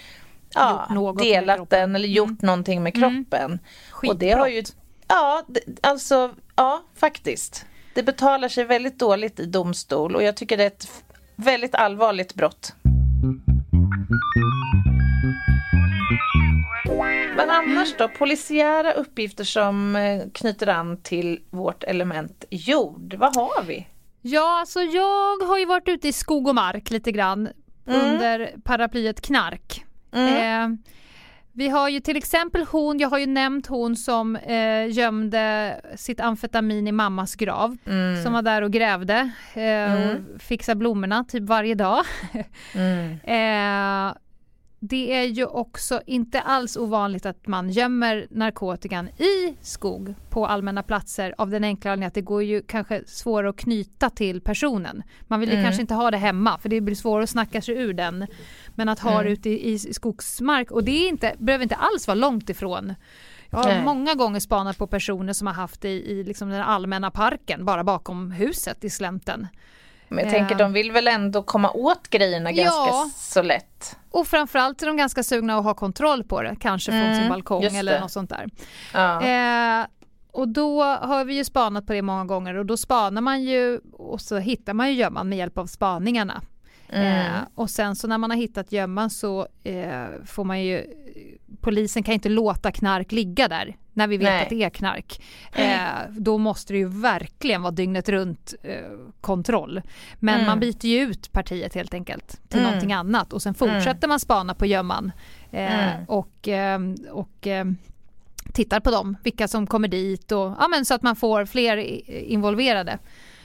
ja, 0.55 1.15
delat 1.19 1.71
den 1.71 1.97
eller 1.97 2.09
gjort 2.09 2.29
mm. 2.29 2.39
någonting 2.43 2.83
med 2.83 2.97
mm. 2.97 3.25
kroppen. 3.25 3.45
Mm. 4.03 4.11
Och 4.11 4.17
det 4.17 4.31
har 4.31 4.49
ju, 4.49 4.63
ja, 5.09 5.43
alltså, 5.81 6.31
ja 6.57 6.83
faktiskt. 6.95 7.67
Det 7.95 8.03
betalar 8.03 8.49
sig 8.49 8.65
väldigt 8.65 8.99
dåligt 8.99 9.41
i 9.41 9.47
domstol 9.47 10.17
och 10.17 10.23
jag 10.23 10.37
tycker 10.37 10.57
det 10.57 10.63
är 10.63 10.67
ett 10.67 11.05
väldigt 11.37 11.75
allvarligt 11.75 12.35
brott. 12.35 12.73
Men 17.37 17.51
annars 17.51 17.95
då, 17.99 18.09
polisiära 18.09 18.93
uppgifter 18.93 19.45
som 19.45 19.97
eh, 19.97 20.23
knyter 20.35 20.67
an 20.67 20.97
till 21.03 21.41
vårt 21.51 21.85
element 21.85 22.45
jord, 22.51 23.15
vad 23.19 23.37
har 23.37 23.63
vi? 23.63 23.87
Ja, 24.31 24.61
alltså 24.61 24.81
jag 24.81 25.39
har 25.47 25.59
ju 25.59 25.67
varit 25.67 25.89
ute 25.89 26.09
i 26.09 26.13
skog 26.13 26.49
och 26.49 26.55
mark 26.55 26.91
lite 26.91 27.13
grann 27.13 27.49
mm. 27.87 28.01
under 28.01 28.55
paraplyet 28.65 29.21
knark. 29.21 29.85
Mm. 30.13 30.73
Eh, 30.73 30.79
vi 31.53 31.69
har 31.69 31.89
ju 31.89 32.01
till 32.01 32.17
exempel 32.17 32.67
hon, 32.71 32.99
jag 32.99 33.09
har 33.09 33.19
ju 33.19 33.27
nämnt 33.27 33.67
hon 33.67 33.97
som 33.97 34.37
eh, 34.37 34.91
gömde 34.91 35.81
sitt 35.97 36.21
amfetamin 36.21 36.89
i 36.89 36.93
mammas 36.93 37.35
grav. 37.35 37.77
Mm. 37.87 38.23
Som 38.23 38.33
var 38.33 38.43
där 38.43 38.63
och 38.63 38.71
grävde 38.71 39.31
eh, 39.55 39.63
mm. 39.63 40.11
och 40.11 40.43
fixade 40.43 40.79
blommorna 40.79 41.25
typ 41.25 41.43
varje 41.43 41.75
dag. 41.75 42.05
mm. 42.75 43.11
eh, 43.13 44.17
det 44.81 45.15
är 45.15 45.25
ju 45.25 45.47
också 45.47 46.01
inte 46.07 46.41
alls 46.41 46.77
ovanligt 46.77 47.27
att 47.27 47.47
man 47.47 47.71
gömmer 47.71 48.27
narkotikan 48.31 49.09
i 49.09 49.57
skog 49.61 50.15
på 50.31 50.47
allmänna 50.47 50.83
platser 50.83 51.35
av 51.39 51.51
den 51.51 51.65
enkla 51.65 51.91
anledningen 51.91 52.09
att 52.09 52.15
det 52.15 52.21
går 52.21 52.43
ju 52.43 52.63
kanske 52.63 53.03
svårare 53.07 53.51
att 53.51 53.57
knyta 53.57 54.11
till 54.11 54.41
personen. 54.41 55.03
Man 55.27 55.41
vill 55.41 55.49
ju 55.49 55.55
mm. 55.55 55.65
kanske 55.65 55.81
inte 55.81 55.95
ha 55.95 56.11
det 56.11 56.17
hemma 56.17 56.59
för 56.59 56.69
det 56.69 56.81
blir 56.81 56.95
svårare 56.95 57.23
att 57.23 57.31
snacka 57.31 57.63
sig 57.63 57.75
ur 57.75 57.93
den. 57.93 58.27
Men 58.75 58.89
att 58.89 59.01
ha 59.01 59.13
mm. 59.13 59.25
det 59.25 59.31
ute 59.31 59.51
i, 59.51 59.73
i 59.73 59.79
skogsmark 59.79 60.71
och 60.71 60.85
det 60.85 60.91
är 60.91 61.09
inte, 61.09 61.35
behöver 61.39 61.63
inte 61.63 61.77
alls 61.77 62.07
vara 62.07 62.15
långt 62.15 62.51
ifrån. 62.51 62.95
Jag 63.51 63.59
har 63.59 63.69
Nej. 63.69 63.85
många 63.85 64.15
gånger 64.15 64.41
spanat 64.41 64.79
på 64.79 64.87
personer 64.87 65.33
som 65.33 65.47
har 65.47 65.55
haft 65.55 65.81
det 65.81 65.89
i, 65.89 66.11
i 66.11 66.25
liksom 66.25 66.49
den 66.49 66.63
allmänna 66.63 67.11
parken 67.11 67.65
bara 67.65 67.85
bakom 67.85 68.31
huset 68.31 68.85
i 68.85 68.91
slänten. 68.91 69.47
Men 70.09 70.25
jag 70.25 70.35
tänker 70.35 70.55
de 70.55 70.73
vill 70.73 70.93
väl 70.93 71.09
ändå 71.09 71.43
komma 71.43 71.71
åt 71.71 72.09
grejerna 72.09 72.53
ganska 72.53 72.91
ja. 72.91 73.11
så 73.17 73.43
lätt. 73.43 73.97
Och 74.11 74.27
framförallt 74.27 74.83
är 74.83 74.87
de 74.87 74.97
ganska 74.97 75.23
sugna 75.23 75.59
att 75.59 75.65
ha 75.65 75.75
kontroll 75.75 76.25
på 76.25 76.43
det, 76.43 76.57
kanske 76.61 76.93
från 76.93 77.01
mm, 77.01 77.19
sin 77.19 77.29
balkong 77.29 77.65
eller 77.65 78.01
något 78.01 78.13
sånt 78.13 78.31
där. 78.31 78.49
Ja. 78.95 79.23
Eh, 79.23 79.87
och 80.33 80.49
då 80.49 80.83
har 80.83 81.25
vi 81.25 81.35
ju 81.35 81.45
spanat 81.45 81.87
på 81.87 81.93
det 81.93 82.03
många 82.03 82.25
gånger 82.25 82.55
och 82.55 82.67
då 82.67 82.77
spanar 82.77 83.21
man 83.21 83.43
ju 83.43 83.81
och 83.93 84.21
så 84.21 84.39
hittar 84.39 84.75
man 84.75 84.89
ju 84.89 84.95
gömman 84.95 85.29
med 85.29 85.39
hjälp 85.39 85.59
av 85.59 85.67
spaningarna. 85.67 86.43
Mm. 86.89 87.35
Eh, 87.35 87.41
och 87.55 87.71
sen 87.71 87.97
så 87.97 88.07
när 88.09 88.19
man 88.19 88.31
har 88.31 88.37
hittat 88.37 88.73
gömman 88.73 89.11
så 89.11 89.47
eh, 89.65 90.05
får 90.27 90.45
man 90.45 90.63
ju 90.63 90.85
polisen 91.69 92.03
kan 92.03 92.15
inte 92.15 92.29
låta 92.29 92.73
knark 92.73 93.13
ligga 93.13 93.49
där 93.49 93.77
när 93.93 94.07
vi 94.07 94.17
vet 94.17 94.29
Nej. 94.29 94.43
att 94.43 94.49
det 94.49 94.63
är 94.63 94.71
knark. 94.71 95.23
Eh, 95.53 96.11
då 96.11 96.39
måste 96.39 96.73
det 96.73 96.79
ju 96.79 96.89
verkligen 96.89 97.63
vara 97.63 97.71
dygnet 97.71 98.09
runt 98.09 98.55
eh, 98.63 98.73
kontroll. 99.21 99.83
Men 100.19 100.35
mm. 100.35 100.47
man 100.47 100.61
byter 100.61 100.87
ju 100.87 101.01
ut 101.01 101.33
partiet 101.33 101.75
helt 101.75 101.95
enkelt 101.95 102.41
till 102.49 102.59
mm. 102.59 102.71
någonting 102.71 102.93
annat 102.93 103.33
och 103.33 103.43
sen 103.43 103.55
fortsätter 103.55 103.91
mm. 103.91 104.09
man 104.09 104.21
spana 104.21 104.55
på 104.55 104.67
gömman 104.67 105.13
eh, 105.51 105.91
mm. 105.91 106.05
och, 106.09 106.49
eh, 106.49 106.81
och 107.11 107.47
eh, 107.47 107.65
tittar 108.53 108.81
på 108.81 108.91
dem, 108.91 109.17
vilka 109.23 109.49
som 109.49 109.67
kommer 109.67 109.89
dit 109.89 110.33
och 110.33 110.55
ja, 110.61 110.69
men 110.71 110.85
så 110.85 110.95
att 110.95 111.03
man 111.03 111.17
får 111.17 111.47
fler 111.47 111.77
involverade. 112.11 112.99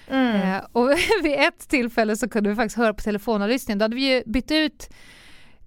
Mm. 0.08 0.36
Eh, 0.36 0.62
och 0.72 0.90
vid 1.24 1.34
ett 1.40 1.68
tillfälle 1.70 2.16
så 2.16 2.30
kunde 2.30 2.50
vi 2.50 2.56
faktiskt 2.56 2.78
höra 2.78 2.94
på 2.94 3.02
telefonavlyssningen, 3.02 3.80
då 3.80 3.84
hade 3.84 3.96
vi 3.96 4.14
ju 4.14 4.24
bytt 4.26 4.52
ut 4.52 4.90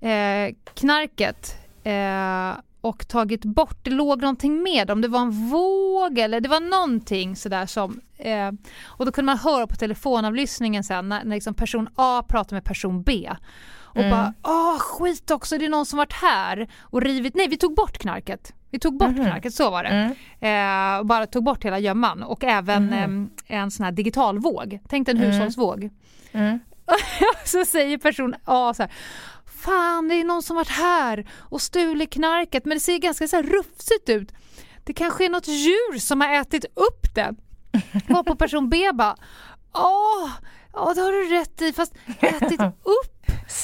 eh, 0.00 0.54
knarket 0.74 1.65
eh, 1.86 2.60
och 2.80 3.08
tagit 3.08 3.44
bort, 3.44 3.78
det 3.82 3.90
låg 3.90 4.20
någonting 4.20 4.62
med 4.62 4.90
om 4.90 5.00
det 5.00 5.08
var 5.08 5.20
en 5.20 5.48
våg 5.48 6.18
eller 6.18 6.40
det 6.40 6.48
var 6.48 6.60
någonting 6.60 7.36
sådär 7.36 7.66
som 7.66 8.00
eh, 8.18 8.52
och 8.84 9.06
då 9.06 9.12
kunde 9.12 9.26
man 9.26 9.38
höra 9.38 9.66
på 9.66 9.76
telefonavlyssningen 9.76 10.84
sen 10.84 11.08
när, 11.08 11.24
när 11.24 11.36
liksom 11.36 11.54
person 11.54 11.88
A 11.94 12.24
pratar 12.28 12.56
med 12.56 12.64
person 12.64 13.02
B 13.02 13.30
och 13.78 13.96
mm. 13.96 14.10
bara 14.10 14.34
åh 14.42 14.78
skit 14.78 15.30
också 15.30 15.58
det 15.58 15.64
är 15.64 15.68
någon 15.68 15.86
som 15.86 15.96
varit 15.96 16.12
här 16.12 16.68
och 16.80 17.02
rivit, 17.02 17.34
nej 17.34 17.48
vi 17.48 17.56
tog 17.56 17.74
bort 17.74 17.98
knarket 17.98 18.52
vi 18.70 18.78
tog 18.78 18.96
bort 18.96 19.08
mm. 19.08 19.24
knarket, 19.24 19.54
så 19.54 19.70
var 19.70 19.82
det. 19.82 20.14
Mm. 20.40 20.94
Eh, 20.94 20.98
och 20.98 21.06
bara 21.06 21.26
tog 21.26 21.44
bort 21.44 21.64
hela 21.64 21.78
gömman 21.78 22.22
och 22.22 22.44
även 22.44 22.92
mm. 22.92 23.30
eh, 23.46 23.60
en 23.60 23.70
sån 23.70 23.84
här 23.84 23.92
digital 23.92 24.38
våg. 24.38 24.78
Tänk 24.88 25.08
en 25.08 25.16
mm. 25.16 25.30
hushållsvåg. 25.30 25.90
Mm. 26.32 26.58
så 27.44 27.64
säger 27.64 27.98
person 27.98 28.34
A 28.44 28.74
så 28.74 28.82
här 28.82 28.92
Fan, 29.66 30.08
det 30.08 30.14
är 30.14 30.24
någon 30.24 30.42
som 30.42 30.56
varit 30.56 30.68
här 30.68 31.30
och 31.38 31.62
stulit 31.62 32.12
knarket 32.12 32.64
men 32.64 32.76
det 32.76 32.80
ser 32.80 32.98
ganska 32.98 33.28
så 33.28 33.36
här 33.36 33.42
rufsigt 33.42 34.08
ut. 34.08 34.32
Det 34.84 34.92
kanske 34.92 35.24
är 35.24 35.30
något 35.30 35.48
djur 35.48 35.98
som 35.98 36.20
har 36.20 36.28
ätit 36.28 36.64
upp 36.64 37.14
det. 37.14 37.34
Var 38.08 38.22
på 38.22 38.36
person 38.36 38.68
B 38.68 38.92
bara 38.94 39.16
Åh, 39.74 40.30
ja 40.72 40.94
det 40.94 41.00
har 41.00 41.12
du 41.12 41.28
rätt 41.28 41.62
i 41.62 41.72
fast 41.72 41.94
ätit 42.20 42.60
upp 42.82 43.15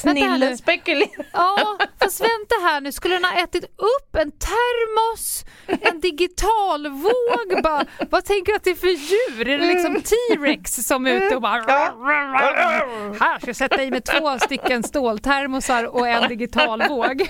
Snillen 0.03 0.59
spekulerar. 0.59 1.27
Ja, 1.33 1.79
fast 2.01 2.21
vänta 2.21 2.55
här 2.63 2.81
nu. 2.81 2.93
Skulle 2.93 3.15
den 3.15 3.25
ha 3.25 3.43
ätit 3.43 3.65
upp 3.65 4.17
en 4.17 4.31
termos, 4.31 5.45
en 5.67 6.01
digital 6.01 6.89
våg? 6.89 7.63
Bara, 7.63 7.85
vad 8.11 8.25
tänker 8.25 8.53
du 8.53 8.57
att 8.57 8.65
det 8.65 8.71
är 8.71 8.75
för 8.75 8.87
djur? 8.87 9.49
Är 9.49 9.59
det 9.59 9.67
liksom 9.67 9.95
T-rex 9.95 10.75
som 10.75 11.07
är 11.07 11.11
ute 11.11 11.37
och 11.37 11.43
bara... 11.43 11.63
Här 13.21 13.39
ska 13.39 13.47
jag 13.47 13.57
sätta 13.57 13.83
i 13.83 13.91
med 13.91 14.05
två 14.05 14.39
stycken 14.39 14.83
ståltermosar 14.83 15.85
och 15.85 16.09
en 16.09 16.29
digital 16.29 16.83
våg. 16.89 17.29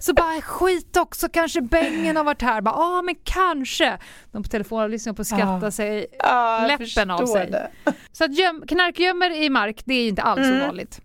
Så 0.00 0.14
bara 0.14 0.40
skit 0.40 0.96
också, 0.96 1.28
kanske 1.28 1.60
bängen 1.60 2.16
har 2.16 2.24
varit 2.24 2.42
här. 2.42 2.62
Ja 2.64 2.72
ah, 2.74 3.02
men 3.02 3.14
kanske. 3.24 3.98
De 4.32 4.42
på 4.42 4.48
telefonen 4.48 4.90
lyssnar 4.90 5.12
på 5.12 5.22
att 5.22 5.28
skratta 5.28 5.66
ah. 5.66 5.70
sig 5.70 6.06
ah, 6.18 6.66
läppen 6.66 7.10
av 7.10 7.26
sig. 7.26 7.50
Det. 7.50 7.70
Så 8.12 8.24
att 8.24 8.38
göm, 8.38 8.64
knarkgömmer 8.68 9.30
i 9.42 9.50
mark, 9.50 9.82
det 9.84 9.94
är 9.94 10.02
ju 10.02 10.08
inte 10.08 10.22
alls 10.22 10.46
mm. 10.46 10.62
ovanligt. 10.62 11.00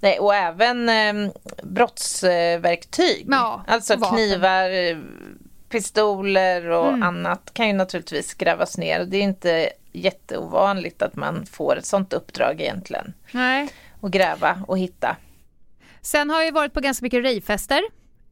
Nej, 0.00 0.18
och 0.18 0.34
även 0.34 0.88
eh, 0.88 1.32
brottsverktyg. 1.62 3.26
Ja, 3.30 3.64
alltså 3.66 3.96
knivar, 3.96 4.70
pistoler 5.68 6.70
och 6.70 6.88
mm. 6.88 7.02
annat 7.02 7.54
kan 7.54 7.66
ju 7.66 7.72
naturligtvis 7.72 8.34
grävas 8.34 8.78
ner. 8.78 9.04
Det 9.04 9.16
är 9.16 9.22
inte 9.22 9.70
jätteovanligt 9.92 11.02
att 11.02 11.16
man 11.16 11.46
får 11.46 11.76
ett 11.76 11.86
sånt 11.86 12.12
uppdrag 12.12 12.60
egentligen. 12.60 13.14
Nej. 13.32 13.68
Och 14.00 14.10
gräva 14.10 14.62
och 14.66 14.78
hitta. 14.78 15.16
Sen 16.00 16.30
har 16.30 16.42
jag 16.42 16.52
varit 16.52 16.74
på 16.74 16.80
ganska 16.80 17.04
mycket 17.04 17.24
rejfester. 17.24 17.82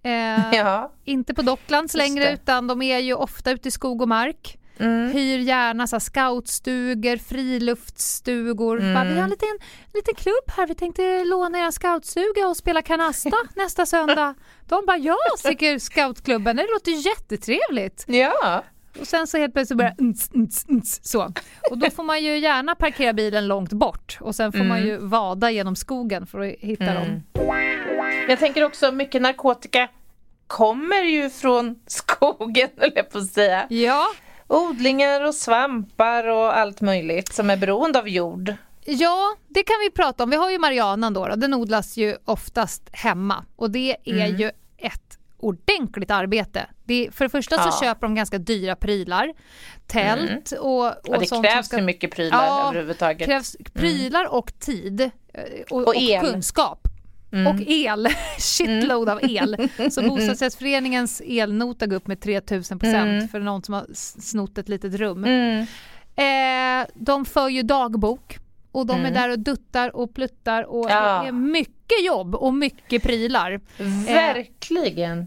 Eh, 0.02 0.10
ja. 0.52 0.92
Inte 1.04 1.34
på 1.34 1.42
Docklands 1.42 1.94
längre 1.94 2.32
utan 2.32 2.66
de 2.66 2.82
är 2.82 2.98
ju 2.98 3.14
ofta 3.14 3.50
ute 3.50 3.68
i 3.68 3.70
skog 3.70 4.02
och 4.02 4.08
mark. 4.08 4.58
Mm. 4.78 5.12
Hyr 5.12 5.38
gärna 5.38 5.86
så 5.86 6.00
scoutstugor, 6.00 7.16
friluftsstugor. 7.16 8.80
Mm. 8.80 8.94
Bara, 8.94 9.04
vi 9.04 9.14
har 9.14 9.24
en 9.24 9.30
liten, 9.30 9.58
liten 9.94 10.14
klubb 10.14 10.44
här, 10.56 10.66
vi 10.66 10.74
tänkte 10.74 11.24
låna 11.24 11.58
er 11.58 11.70
scoutstuga 11.70 12.48
och 12.48 12.56
spela 12.56 12.82
kanasta 12.82 13.36
nästa 13.54 13.86
söndag. 13.86 14.34
De 14.68 14.86
bara 14.86 14.96
ja, 14.96 15.16
tycker 15.44 15.78
scoutklubben, 15.78 16.56
det 16.56 16.66
låter 16.72 17.06
jättetrevligt. 17.06 18.04
Ja. 18.06 18.64
Och 19.00 19.06
sen 19.06 19.26
så 19.26 19.38
helt 19.38 19.52
plötsligt 19.52 19.78
börjar 19.78 19.94
ns, 19.98 21.00
så. 21.02 21.32
Och 21.70 21.78
då 21.78 21.90
får 21.90 22.02
man 22.02 22.24
ju 22.24 22.38
gärna 22.38 22.74
parkera 22.74 23.12
bilen 23.12 23.46
långt 23.46 23.72
bort 23.72 24.18
och 24.20 24.34
sen 24.34 24.52
får 24.52 24.58
mm. 24.58 24.68
man 24.68 24.82
ju 24.82 24.96
vada 24.96 25.50
genom 25.50 25.76
skogen 25.76 26.26
för 26.26 26.40
att 26.40 26.54
hitta 26.58 26.84
mm. 26.84 26.94
dem. 26.94 27.22
Jag 28.28 28.38
tänker 28.38 28.64
också 28.64 28.92
mycket 28.92 29.22
narkotika 29.22 29.88
kommer 30.46 31.02
ju 31.02 31.30
från 31.30 31.76
skogen, 31.86 32.68
jag 32.94 33.10
på 33.10 33.18
att 33.18 33.26
säga. 33.26 33.66
Ja 33.70 34.06
odlingar 34.48 35.20
och 35.24 35.34
svampar 35.34 36.26
och 36.26 36.56
allt 36.56 36.80
möjligt 36.80 37.32
som 37.32 37.50
är 37.50 37.56
beroende 37.56 37.98
av 37.98 38.08
jord. 38.08 38.54
Ja, 38.84 39.36
det 39.48 39.62
kan 39.62 39.76
vi 39.80 39.90
prata 39.90 40.22
om. 40.22 40.30
Vi 40.30 40.36
har 40.36 40.50
ju 40.50 40.58
marianan 40.58 41.14
då, 41.14 41.26
då. 41.26 41.36
den 41.36 41.54
odlas 41.54 41.96
ju 41.96 42.16
oftast 42.24 42.82
hemma 42.92 43.44
och 43.56 43.70
det 43.70 43.96
är 44.04 44.26
mm. 44.26 44.36
ju 44.36 44.50
ett 44.78 45.18
ordentligt 45.38 46.10
arbete. 46.10 46.66
Det, 46.84 47.08
för 47.12 47.24
det 47.24 47.28
första 47.28 47.70
så 47.70 47.84
köper 47.84 48.00
de 48.00 48.14
ganska 48.14 48.38
dyra 48.38 48.76
prylar, 48.76 49.32
tält 49.86 50.52
mm. 50.52 50.64
och, 50.64 50.86
och, 50.86 51.08
och 51.08 51.20
det 51.20 51.26
sånt 51.26 51.46
krävs 51.46 51.66
ska, 51.66 51.82
mycket 51.82 52.10
prylar 52.10 52.46
ja, 52.46 52.68
överhuvudtaget. 52.68 53.18
Det 53.18 53.24
krävs 53.24 53.56
prylar 53.72 54.20
mm. 54.20 54.32
och 54.32 54.58
tid 54.58 55.00
eh, 55.00 55.10
och, 55.70 55.82
och, 55.82 55.88
och 55.88 56.20
kunskap. 56.20 56.88
Mm. 57.36 57.46
Och 57.46 57.60
el, 57.66 58.08
shitload 58.38 59.08
av 59.08 59.20
el. 59.22 59.68
Så 59.90 60.02
bostadsrättsföreningens 60.02 61.22
elnota 61.24 61.86
går 61.86 61.96
upp 61.96 62.06
med 62.06 62.20
3000 62.20 62.78
procent 62.78 63.08
mm. 63.08 63.28
för 63.28 63.40
någon 63.40 63.62
som 63.62 63.74
har 63.74 63.86
snott 63.94 64.58
ett 64.58 64.68
litet 64.68 64.94
rum. 64.94 65.24
Mm. 65.24 65.66
Eh, 66.16 66.86
de 66.94 67.24
för 67.24 67.48
ju 67.48 67.62
dagbok 67.62 68.38
och 68.72 68.86
de 68.86 69.00
mm. 69.00 69.12
är 69.12 69.20
där 69.20 69.28
och 69.30 69.38
duttar 69.38 69.96
och 69.96 70.14
pluttar 70.14 70.62
och 70.62 70.90
ja. 70.90 71.22
det 71.22 71.28
är 71.28 71.32
mycket 71.32 72.04
jobb 72.04 72.34
och 72.34 72.54
mycket 72.54 73.02
prylar. 73.02 73.60
Verkligen. 74.06 75.18
Eh, 75.18 75.24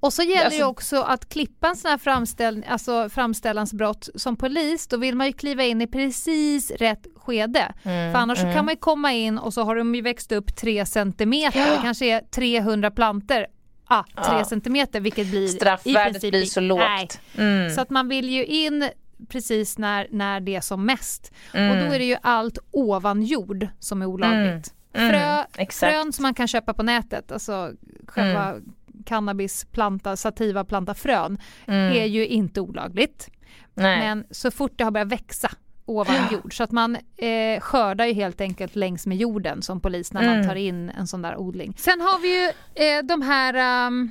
och 0.00 0.12
så 0.12 0.22
gäller 0.22 0.44
alltså, 0.44 0.60
det 0.60 0.64
också 0.64 1.00
att 1.00 1.28
klippa 1.28 1.68
en 1.68 1.76
sån 1.76 1.90
här 1.90 1.98
framställ, 1.98 2.64
alltså 2.68 3.08
framställansbrott 3.08 4.08
som 4.14 4.36
polis, 4.36 4.86
då 4.86 4.96
vill 4.96 5.16
man 5.16 5.26
ju 5.26 5.32
kliva 5.32 5.64
in 5.64 5.82
i 5.82 5.86
precis 5.86 6.70
rätt 6.70 7.06
skede. 7.16 7.72
Mm, 7.82 8.12
För 8.12 8.18
annars 8.18 8.38
mm. 8.38 8.54
kan 8.54 8.64
man 8.64 8.74
ju 8.74 8.80
komma 8.80 9.12
in 9.12 9.38
och 9.38 9.54
så 9.54 9.62
har 9.62 9.76
de 9.76 9.94
ju 9.94 10.02
växt 10.02 10.32
upp 10.32 10.56
tre 10.56 10.86
centimeter, 10.86 11.60
ja. 11.60 11.76
det 11.76 11.82
kanske 11.82 12.06
är 12.06 12.20
300 12.20 12.90
planter 12.90 13.46
ah, 13.86 14.04
tre 14.24 14.38
ja. 14.38 14.44
centimeter 14.44 15.00
vilket 15.00 15.26
blir 15.26 15.48
Straffvärdet 15.48 16.08
i 16.08 16.20
princip, 16.20 16.30
blir 16.30 16.44
så 16.44 16.60
lågt. 16.60 17.20
Mm. 17.38 17.70
Så 17.70 17.80
att 17.80 17.90
man 17.90 18.08
vill 18.08 18.28
ju 18.28 18.44
in 18.44 18.88
precis 19.28 19.78
när, 19.78 20.08
när 20.10 20.40
det 20.40 20.54
är 20.54 20.60
som 20.60 20.86
mest. 20.86 21.32
Mm. 21.52 21.70
Och 21.70 21.76
då 21.76 21.94
är 21.94 21.98
det 21.98 22.04
ju 22.04 22.16
allt 22.22 22.58
ovan 22.70 23.22
jord 23.22 23.68
som 23.78 24.02
är 24.02 24.06
olagligt. 24.06 24.74
Mm. 24.92 25.10
Frö, 25.10 25.44
mm. 25.54 25.66
frön 25.70 26.12
som 26.12 26.22
man 26.22 26.34
kan 26.34 26.48
köpa 26.48 26.74
på 26.74 26.82
nätet, 26.82 27.32
alltså 27.32 27.72
själva 28.06 28.50
mm. 28.50 28.64
Cannabisplanta, 29.04 30.16
sativa 30.16 30.64
planta 30.64 30.94
frön 30.94 31.38
mm. 31.66 31.92
är 31.92 32.04
ju 32.04 32.26
inte 32.26 32.60
olagligt. 32.60 33.30
Nej. 33.74 33.98
Men 33.98 34.24
så 34.30 34.50
fort 34.50 34.72
det 34.76 34.84
har 34.84 34.90
börjat 34.90 35.08
växa 35.08 35.50
ovan 35.86 36.28
jord. 36.32 36.56
Så 36.56 36.62
att 36.62 36.70
man 36.70 36.96
eh, 37.16 37.60
skördar 37.60 38.04
ju 38.04 38.12
helt 38.12 38.40
enkelt 38.40 38.76
längs 38.76 39.06
med 39.06 39.16
jorden 39.16 39.62
som 39.62 39.80
polis 39.80 40.12
när 40.12 40.22
man 40.22 40.34
mm. 40.34 40.48
tar 40.48 40.54
in 40.54 40.90
en 40.90 41.06
sån 41.06 41.22
där 41.22 41.36
odling. 41.36 41.74
Sen 41.78 42.00
har 42.00 42.20
vi 42.20 42.42
ju 42.42 42.52
eh, 42.86 43.02
de 43.02 43.22
här 43.22 43.86
um, 43.86 44.10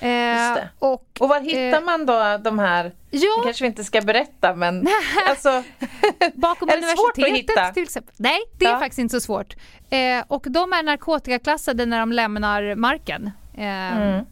Det. 0.01 0.07
Eh, 0.07 0.55
det. 0.55 0.69
Och, 0.79 1.07
och 1.21 1.29
var 1.29 1.41
hittar 1.41 1.81
eh, 1.81 1.85
man 1.85 2.07
då 2.07 2.39
de 2.45 2.59
här, 2.59 2.93
ja, 3.11 3.21
det 3.21 3.45
kanske 3.45 3.65
vi 3.65 3.69
inte 3.69 3.85
ska 3.85 4.01
berätta 4.01 4.55
men 4.55 4.89
alltså, 5.29 5.63
Bakom 6.35 6.69
är 6.69 6.77
universitetet 6.77 7.75
till 7.75 7.83
exempel. 7.83 8.15
Nej, 8.19 8.39
det 8.59 8.65
är 8.65 8.79
faktiskt 8.79 8.99
inte 8.99 9.13
så 9.13 9.21
svårt. 9.21 9.57
Eh, 9.91 10.25
och 10.29 10.47
de 10.49 10.73
är 10.73 10.83
narkotikaklassade 10.83 11.87
när 11.87 12.01
de 12.01 12.13
lämnar 12.13 12.75
marken. 12.75 13.31
Eh, 13.55 13.97
mm. 13.97 14.25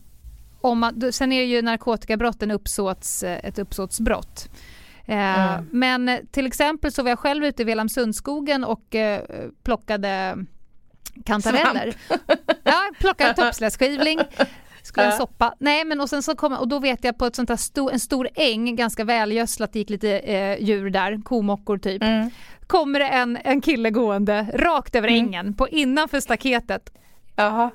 om 0.61 0.79
man, 0.79 1.13
sen 1.13 1.33
är 1.33 1.43
ju 1.43 1.63
narkotikabrott 1.63 2.43
en 2.43 2.51
uppsåts, 2.51 3.23
ett 3.23 3.59
uppsåtsbrott. 3.59 4.49
Eh, 5.09 5.51
mm. 5.51 5.69
Men 5.71 6.27
till 6.31 6.47
exempel 6.47 6.93
så 6.93 7.03
var 7.03 7.11
jag 7.11 7.19
själv 7.19 7.45
ute 7.45 7.63
i 7.63 7.65
Velamsundsskogen 7.65 8.65
och 8.65 8.95
eh, 8.95 9.21
plockade 9.63 10.37
kantareller. 11.25 11.95
ja, 12.65 12.91
plockade 13.01 13.35
toppslätskivling. 13.43 14.21
Skulle 14.89 15.07
en 15.07 15.13
soppa. 15.13 15.55
Nej 15.59 15.85
men 15.85 16.01
och 16.01 16.09
sen 16.09 16.23
så 16.23 16.37
kom 16.37 16.53
och 16.53 16.69
då 16.69 16.79
vet 16.79 17.05
jag 17.05 17.19
på 17.19 17.27
ett 17.27 17.37
sånt 17.37 17.49
här 17.49 17.57
stor, 17.57 17.93
en 17.93 18.01
stor 18.01 18.29
äng, 18.35 18.77
ganska 18.77 19.05
välgödslat, 19.05 19.75
gick 19.75 19.91
lite 19.91 20.19
eh, 20.19 20.63
djur 20.63 20.91
där, 20.91 21.23
komockor 21.25 21.79
typ. 21.79 22.03
Mm. 22.03 22.31
Kommer 22.67 22.99
det 22.99 23.09
en, 23.09 23.39
en 23.45 23.61
kille 23.61 23.91
gående 23.91 24.47
rakt 24.55 24.95
över 24.95 25.09
mm. 25.09 25.25
ängen 25.25 25.55
på 25.55 25.69
innanför 25.69 26.21
staketet. 26.21 26.91
Aha. 27.37 27.71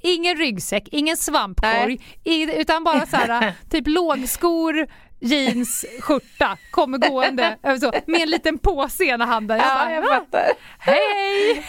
Ingen 0.00 0.36
ryggsäck, 0.36 0.88
ingen 0.92 1.16
svampkorg, 1.16 2.00
i, 2.24 2.60
utan 2.60 2.84
bara 2.84 3.06
så 3.06 3.16
här, 3.16 3.52
typ 3.70 3.86
lågskor, 3.86 4.86
jeans, 5.20 5.84
skjorta, 6.00 6.56
kommer 6.70 6.98
gående 6.98 7.58
så, 7.80 7.92
med 8.06 8.20
en 8.20 8.30
liten 8.30 8.58
påse 8.58 9.04
i 9.04 9.08
ena 9.08 9.24
handen. 9.24 9.56
Jag 9.56 9.66
ja, 9.66 9.74
bara, 9.74 9.94
jag 9.94 10.08
fattar. 10.08 10.52
Hej! 10.78 11.64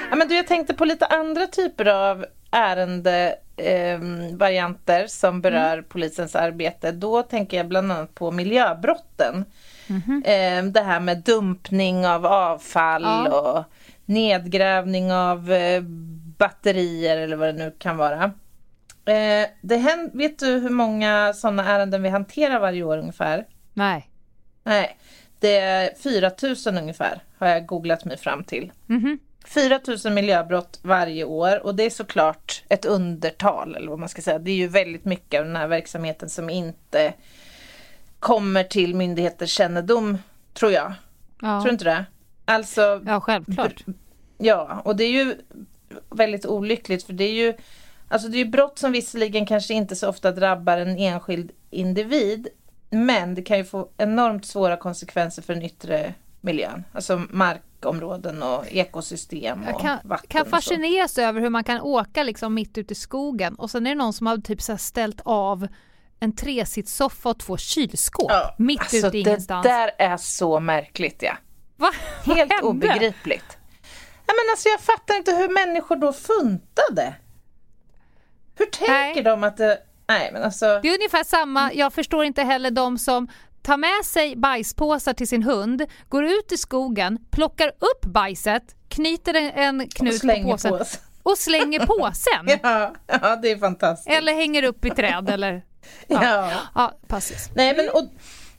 Ja, 0.10 0.16
men 0.16 0.28
du, 0.28 0.36
jag 0.36 0.48
tänkte 0.48 0.74
på 0.74 0.86
lite 0.86 1.06
andra 1.06 1.48
typer 1.48 1.86
av 1.86 2.26
ärendevarianter 2.52 5.02
eh, 5.02 5.08
som 5.08 5.42
berör 5.42 5.74
mm. 5.74 5.86
polisens 5.90 6.36
arbete. 6.36 6.92
Då 6.92 7.24
tänker 7.24 7.58
jag 7.58 7.68
bland 7.68 7.92
annat 7.92 8.16
på 8.16 8.32
miljöbrotten. 8.32 9.46
Mm 9.90 10.24
eh, 10.26 10.64
det 10.72 10.82
här 10.82 11.00
med 11.00 11.18
dumpning 11.18 12.08
av 12.08 12.26
avfall 12.26 13.04
ja. 13.04 13.40
och 13.40 13.64
nedgrävning 14.06 15.14
av 15.14 15.52
eh, 15.52 15.82
batterier 16.38 17.18
eller 17.18 17.36
vad 17.36 17.48
det 17.48 17.66
nu 17.66 17.76
kan 17.80 17.98
vara. 17.98 18.24
Eh, 19.06 19.48
det 19.62 19.78
händer, 19.78 20.18
vet 20.18 20.40
du 20.40 20.46
hur 20.46 20.70
många 20.70 21.34
sådana 21.34 21.66
ärenden 21.66 22.04
vi 22.04 22.10
hanterar 22.10 22.60
varje 22.60 22.84
år 22.84 22.98
ungefär? 22.98 23.46
Nej. 23.74 24.10
Nej, 24.64 24.98
det 25.40 25.58
är 25.58 25.96
4000 25.96 26.78
ungefär 26.78 27.22
har 27.38 27.48
jag 27.48 27.66
googlat 27.66 28.06
mig 28.06 28.18
fram 28.18 28.44
till. 28.44 28.72
Mm 28.90 29.20
-hmm. 29.56 29.80
4000 29.80 30.14
miljöbrott 30.14 30.80
varje 30.82 31.24
år 31.24 31.66
och 31.66 31.76
det 31.76 31.84
är 31.84 31.90
såklart 31.90 32.64
ett 32.70 32.86
undertal 32.86 33.76
eller 33.76 33.90
vad 33.90 34.00
man 34.00 34.10
ska 34.10 34.22
säga. 34.22 34.40
Det 34.40 34.52
är 34.52 34.56
ju 34.56 34.68
väldigt 34.68 35.06
mycket 35.06 35.40
av 35.40 35.46
den 35.46 35.56
här 35.56 35.68
verksamheten 35.68 36.30
som 36.30 36.50
inte 36.50 37.14
kommer 38.20 38.64
till 38.64 38.96
myndigheters 38.96 39.52
kännedom 39.52 40.18
tror 40.54 40.72
jag. 40.72 40.94
Ja. 41.42 41.62
Tror 41.62 41.66
du 41.66 41.72
inte 41.72 41.86
det? 41.86 42.06
Alltså, 42.46 43.02
ja, 43.06 43.22
självklart. 43.22 43.84
Ja, 44.38 44.82
och 44.86 44.96
det 44.96 45.04
är 45.04 45.12
ju 45.12 45.36
väldigt 46.10 46.46
olyckligt 46.46 47.04
för 47.04 47.14
det 47.14 47.24
är 47.24 47.34
ju 47.34 47.54
Alltså 48.10 48.28
det 48.28 48.38
är 48.38 48.46
brott 48.46 48.80
som 48.80 48.92
visserligen 48.92 49.46
kanske 49.46 49.74
inte 49.74 49.96
så 49.96 50.10
ofta 50.10 50.32
drabbar 50.32 50.78
en 50.78 50.98
enskild 50.98 51.52
individ 51.70 52.48
men 52.90 53.36
det 53.36 53.42
kan 53.42 53.58
ju 53.58 53.66
få 53.66 53.90
enormt 53.98 54.46
svåra 54.46 54.78
konsekvenser 54.78 55.42
för 55.42 55.54
den 55.54 55.64
yttre 55.64 56.14
miljön. 56.42 56.84
Alltså 56.92 57.22
markområden 57.82 58.44
och 58.44 58.66
ekosystem 58.68 59.62
och 59.62 59.70
jag 59.70 59.80
kan, 59.80 60.00
vatten. 60.04 60.28
kan 60.28 60.46
fascineras 60.46 61.18
över 61.18 61.42
hur 61.42 61.50
man 61.50 61.64
kan 61.64 61.82
åka 61.82 62.24
liksom 62.24 62.54
mitt 62.54 62.78
ute 62.78 62.94
i 62.94 62.96
skogen 62.96 63.56
och 63.56 63.72
sen 63.72 63.88
är 63.88 63.90
det 63.90 63.96
någon 63.96 64.14
som 64.14 64.28
har 64.28 64.38
typ 64.38 64.62
så 64.62 64.78
ställt 64.78 65.22
av 65.26 65.68
en 66.20 66.36
tresitssoffa 66.36 67.30
och 67.30 67.40
två 67.40 67.58
kylskåp 67.58 68.32
ja, 68.32 68.56
mitt 68.58 68.80
alltså 68.80 69.08
ute 69.08 69.18
i 69.18 69.22
ingenstans. 69.22 69.64
Det 69.64 69.70
där 69.70 69.92
är 69.98 70.18
så 70.18 70.60
märkligt 70.60 71.22
ja. 71.22 71.38
Va? 71.78 71.92
Helt 72.26 72.52
Vad 72.62 72.64
obegripligt. 72.64 73.58
Ja, 74.26 74.34
men 74.34 74.52
alltså, 74.52 74.70
jag 74.70 74.80
fattar 74.80 75.16
inte 75.16 75.32
hur 75.32 75.50
människor 75.50 75.96
då 75.96 76.14
funtade. 76.14 77.16
Hur 78.56 78.66
tänker 78.66 78.94
Nej. 78.94 79.24
de 79.24 79.44
att 79.44 79.58
det... 79.58 79.80
Nej, 80.08 80.30
men 80.34 80.44
alltså... 80.44 80.66
Det 80.66 80.88
är 80.88 80.94
ungefär 80.94 81.24
samma, 81.24 81.74
jag 81.74 81.94
förstår 81.94 82.24
inte 82.24 82.44
heller 82.44 82.72
de 82.72 82.98
som 82.98 83.28
tar 83.68 83.78
med 83.78 84.06
sig 84.06 84.36
bajspåsar 84.36 85.14
till 85.14 85.28
sin 85.28 85.44
hund, 85.44 85.86
går 86.10 86.26
ut 86.26 86.52
i 86.52 86.58
skogen, 86.58 87.20
plockar 87.32 87.68
upp 87.68 88.06
bajset, 88.06 88.76
knyter 88.88 89.34
en 89.34 89.90
knut 89.90 90.22
på 90.22 90.44
påsen 90.44 90.72
på 90.72 90.86
och 91.24 91.38
slänger 91.38 91.86
påsen. 91.86 92.60
ja, 92.64 92.96
ja, 93.22 93.36
det 93.36 93.52
är 93.52 93.58
fantastiskt. 93.58 94.18
Eller 94.18 94.34
hänger 94.34 94.64
upp 94.64 94.86
i 94.86 94.90
träd 94.90 95.30
eller... 95.34 95.62
Ja, 96.08 96.24
ja. 96.24 96.52
ja 96.76 97.00
passis. 97.08 97.50
Nej, 97.56 97.76
men 97.78 97.90
och, 97.90 98.04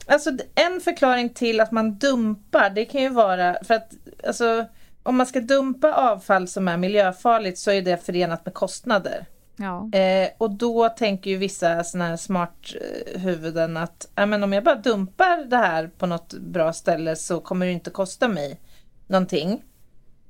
alltså, 0.05 0.31
en 0.55 0.81
förklaring 0.81 1.29
till 1.29 1.59
att 1.59 1.71
man 1.71 1.97
dumpar, 1.97 2.69
det 2.69 2.85
kan 2.85 3.01
ju 3.01 3.09
vara 3.09 3.57
för 3.63 3.73
att 3.73 3.91
alltså, 4.27 4.65
om 5.03 5.17
man 5.17 5.25
ska 5.25 5.39
dumpa 5.39 5.93
avfall 5.93 6.47
som 6.47 6.67
är 6.67 6.77
miljöfarligt 6.77 7.57
så 7.57 7.71
är 7.71 7.81
det 7.81 8.05
förenat 8.05 8.45
med 8.45 8.53
kostnader. 8.53 9.25
Ja. 9.59 9.89
Eh, 9.99 10.29
och 10.37 10.51
då 10.51 10.89
tänker 10.89 11.29
ju 11.29 11.37
vissa 11.37 11.83
sådana 11.83 12.09
här 12.09 12.17
smart 12.17 12.75
eh, 12.81 13.21
huvuden 13.21 13.77
att 13.77 14.07
äh, 14.15 14.25
men 14.25 14.43
om 14.43 14.53
jag 14.53 14.63
bara 14.63 14.75
dumpar 14.75 15.45
det 15.45 15.57
här 15.57 15.89
på 15.97 16.05
något 16.05 16.33
bra 16.33 16.73
ställe 16.73 17.15
så 17.15 17.39
kommer 17.39 17.65
det 17.65 17.71
inte 17.71 17.89
kosta 17.89 18.27
mig 18.27 18.59
någonting. 19.07 19.63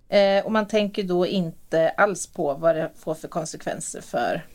Eh, 0.10 0.46
och 0.46 0.52
man 0.52 0.68
tänker 0.68 1.04
då 1.04 1.28
inte 1.28 1.90
alls 1.90 2.28
på 2.28 2.54
vad 2.54 2.76
det 2.76 2.90
får 3.00 3.16
för 3.16 3.28
konsekvenser 3.28 4.02
för, 4.02 4.46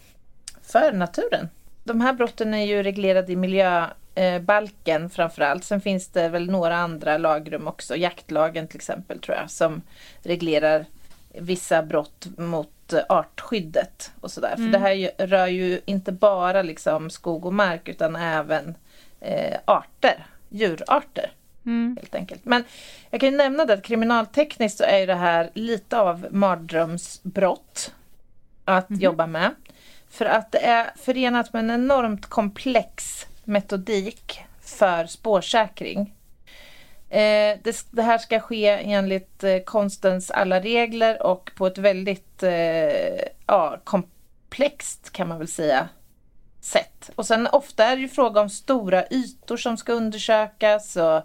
för 0.62 0.92
naturen. 0.92 1.48
De 1.84 2.00
här 2.00 2.12
brotten 2.12 2.54
är 2.54 2.64
ju 2.64 2.82
reglerade 2.82 3.32
i 3.32 3.36
miljöbalken 3.36 5.10
framförallt. 5.10 5.64
Sen 5.64 5.80
finns 5.80 6.08
det 6.08 6.28
väl 6.28 6.50
några 6.50 6.76
andra 6.76 7.18
lagrum 7.18 7.68
också, 7.68 7.96
jaktlagen 7.96 8.68
till 8.68 8.76
exempel 8.76 9.20
tror 9.20 9.36
jag, 9.36 9.50
som 9.50 9.82
reglerar 10.22 10.86
vissa 11.34 11.82
brott 11.82 12.26
mot 12.36 12.73
artskyddet 13.08 14.12
och 14.20 14.30
sådär. 14.30 14.54
Mm. 14.56 14.64
För 14.64 14.78
det 14.78 14.84
här 14.84 15.26
rör 15.26 15.46
ju 15.46 15.80
inte 15.84 16.12
bara 16.12 16.62
liksom 16.62 17.10
skog 17.10 17.46
och 17.46 17.54
mark 17.54 17.88
utan 17.88 18.16
även 18.16 18.74
eh, 19.20 19.58
arter, 19.64 20.26
djurarter. 20.48 21.32
Mm. 21.66 21.96
Helt 22.00 22.14
enkelt. 22.14 22.44
Men 22.44 22.64
jag 23.10 23.20
kan 23.20 23.30
ju 23.30 23.36
nämna 23.36 23.64
det 23.64 23.74
att 23.74 23.82
kriminaltekniskt 23.82 24.78
så 24.78 24.84
är 24.84 25.06
det 25.06 25.14
här 25.14 25.50
lite 25.54 25.98
av 25.98 26.26
mardrömsbrott 26.30 27.92
att 28.64 28.90
mm. 28.90 29.00
jobba 29.00 29.26
med. 29.26 29.54
För 30.10 30.24
att 30.24 30.52
det 30.52 30.66
är 30.66 30.92
förenat 30.96 31.52
med 31.52 31.60
en 31.60 31.70
enormt 31.70 32.26
komplex 32.26 33.26
metodik 33.44 34.40
för 34.60 35.06
spårsäkring. 35.06 36.14
Eh, 37.14 37.58
det, 37.62 37.86
det, 37.90 38.02
här 38.02 38.18
ska 38.18 38.40
ske 38.40 38.68
enligt 38.68 39.44
eh, 39.44 39.58
konstens 39.58 40.30
alla 40.30 40.60
regler 40.60 41.22
och 41.22 41.50
på 41.56 41.66
ett 41.66 41.78
väldigt 41.78 42.42
eh, 42.42 43.22
ja, 43.46 43.80
komplext 43.84 45.12
kan 45.12 45.28
man 45.28 45.38
väl 45.38 45.48
säga 45.48 45.88
sätt. 46.60 47.10
Och 47.14 47.26
sen 47.26 47.46
ofta 47.46 47.84
är 47.84 47.96
det 47.96 48.02
ju 48.02 48.08
fråga 48.08 48.40
om 48.40 48.50
stora 48.50 49.04
ytor 49.10 49.56
som 49.56 49.76
ska 49.76 49.92
undersökas 49.92 50.96
och 50.96 51.22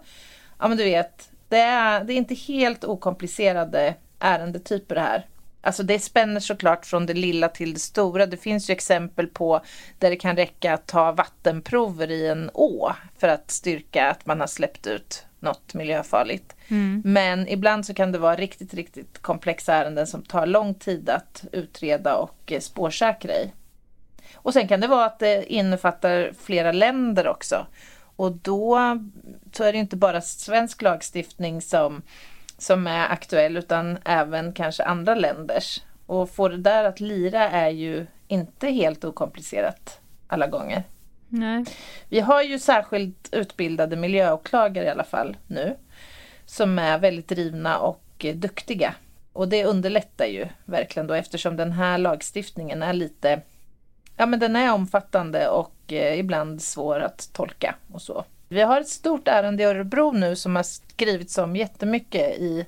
ja 0.58 0.68
men 0.68 0.76
du 0.76 0.84
vet, 0.84 1.30
det 1.48 1.58
är, 1.58 2.04
det 2.04 2.12
är 2.12 2.16
inte 2.16 2.34
helt 2.34 2.84
okomplicerade 2.84 3.94
ärendetyper 4.18 4.94
det 4.94 5.00
här. 5.00 5.26
Alltså 5.60 5.82
det 5.82 5.98
spänner 5.98 6.40
såklart 6.40 6.86
från 6.86 7.06
det 7.06 7.14
lilla 7.14 7.48
till 7.48 7.74
det 7.74 7.80
stora. 7.80 8.26
Det 8.26 8.36
finns 8.36 8.70
ju 8.70 8.72
exempel 8.72 9.26
på 9.26 9.60
där 9.98 10.10
det 10.10 10.16
kan 10.16 10.36
räcka 10.36 10.74
att 10.74 10.86
ta 10.86 11.12
vattenprover 11.12 12.10
i 12.10 12.26
en 12.26 12.50
å 12.54 12.92
för 13.18 13.28
att 13.28 13.50
styrka 13.50 14.10
att 14.10 14.26
man 14.26 14.40
har 14.40 14.46
släppt 14.46 14.86
ut 14.86 15.26
något 15.40 15.74
miljöfarligt. 15.74 16.56
Mm. 16.68 17.02
Men 17.04 17.48
ibland 17.48 17.86
så 17.86 17.94
kan 17.94 18.12
det 18.12 18.18
vara 18.18 18.36
riktigt, 18.36 18.74
riktigt 18.74 19.22
komplexa 19.22 19.74
ärenden 19.74 20.06
som 20.06 20.22
tar 20.22 20.46
lång 20.46 20.74
tid 20.74 21.10
att 21.10 21.44
utreda 21.52 22.16
och 22.16 22.52
spårsäkra 22.60 23.32
i. 23.32 23.52
Och 24.34 24.52
sen 24.52 24.68
kan 24.68 24.80
det 24.80 24.86
vara 24.86 25.04
att 25.04 25.18
det 25.18 25.52
innefattar 25.52 26.32
flera 26.40 26.72
länder 26.72 27.28
också. 27.28 27.66
Och 28.16 28.32
då 28.32 28.98
så 29.52 29.64
är 29.64 29.72
det 29.72 29.78
inte 29.78 29.96
bara 29.96 30.20
svensk 30.20 30.82
lagstiftning 30.82 31.62
som, 31.62 32.02
som 32.58 32.86
är 32.86 33.08
aktuell 33.08 33.56
utan 33.56 33.98
även 34.04 34.52
kanske 34.52 34.84
andra 34.84 35.14
länders. 35.14 35.82
Och 36.06 36.30
få 36.30 36.48
det 36.48 36.56
där 36.56 36.84
att 36.84 37.00
lira 37.00 37.50
är 37.50 37.70
ju 37.70 38.06
inte 38.28 38.68
helt 38.68 39.04
okomplicerat 39.04 40.00
alla 40.28 40.46
gånger. 40.46 40.84
Nej. 41.32 41.64
Vi 42.08 42.20
har 42.20 42.42
ju 42.42 42.58
särskilt 42.58 43.28
utbildade 43.32 43.96
miljöåklagare 43.96 44.84
i 44.86 44.88
alla 44.88 45.04
fall 45.04 45.36
nu. 45.46 45.76
Som 46.46 46.78
är 46.78 46.98
väldigt 46.98 47.28
drivna 47.28 47.78
och 47.78 48.26
duktiga. 48.34 48.94
Och 49.32 49.48
det 49.48 49.64
underlättar 49.64 50.26
ju 50.26 50.46
verkligen 50.64 51.06
då 51.06 51.14
eftersom 51.14 51.56
den 51.56 51.72
här 51.72 51.98
lagstiftningen 51.98 52.82
är 52.82 52.92
lite 52.92 53.40
Ja 54.16 54.26
men 54.26 54.38
den 54.38 54.56
är 54.56 54.72
omfattande 54.72 55.48
och 55.48 55.92
eh, 55.92 56.18
ibland 56.18 56.62
svår 56.62 57.00
att 57.00 57.30
tolka 57.32 57.74
och 57.92 58.02
så. 58.02 58.24
Vi 58.48 58.60
har 58.60 58.80
ett 58.80 58.88
stort 58.88 59.28
ärende 59.28 59.62
i 59.62 59.66
Örebro 59.66 60.12
nu 60.12 60.36
som 60.36 60.56
har 60.56 60.62
skrivits 60.62 61.38
om 61.38 61.56
jättemycket 61.56 62.38
i 62.38 62.66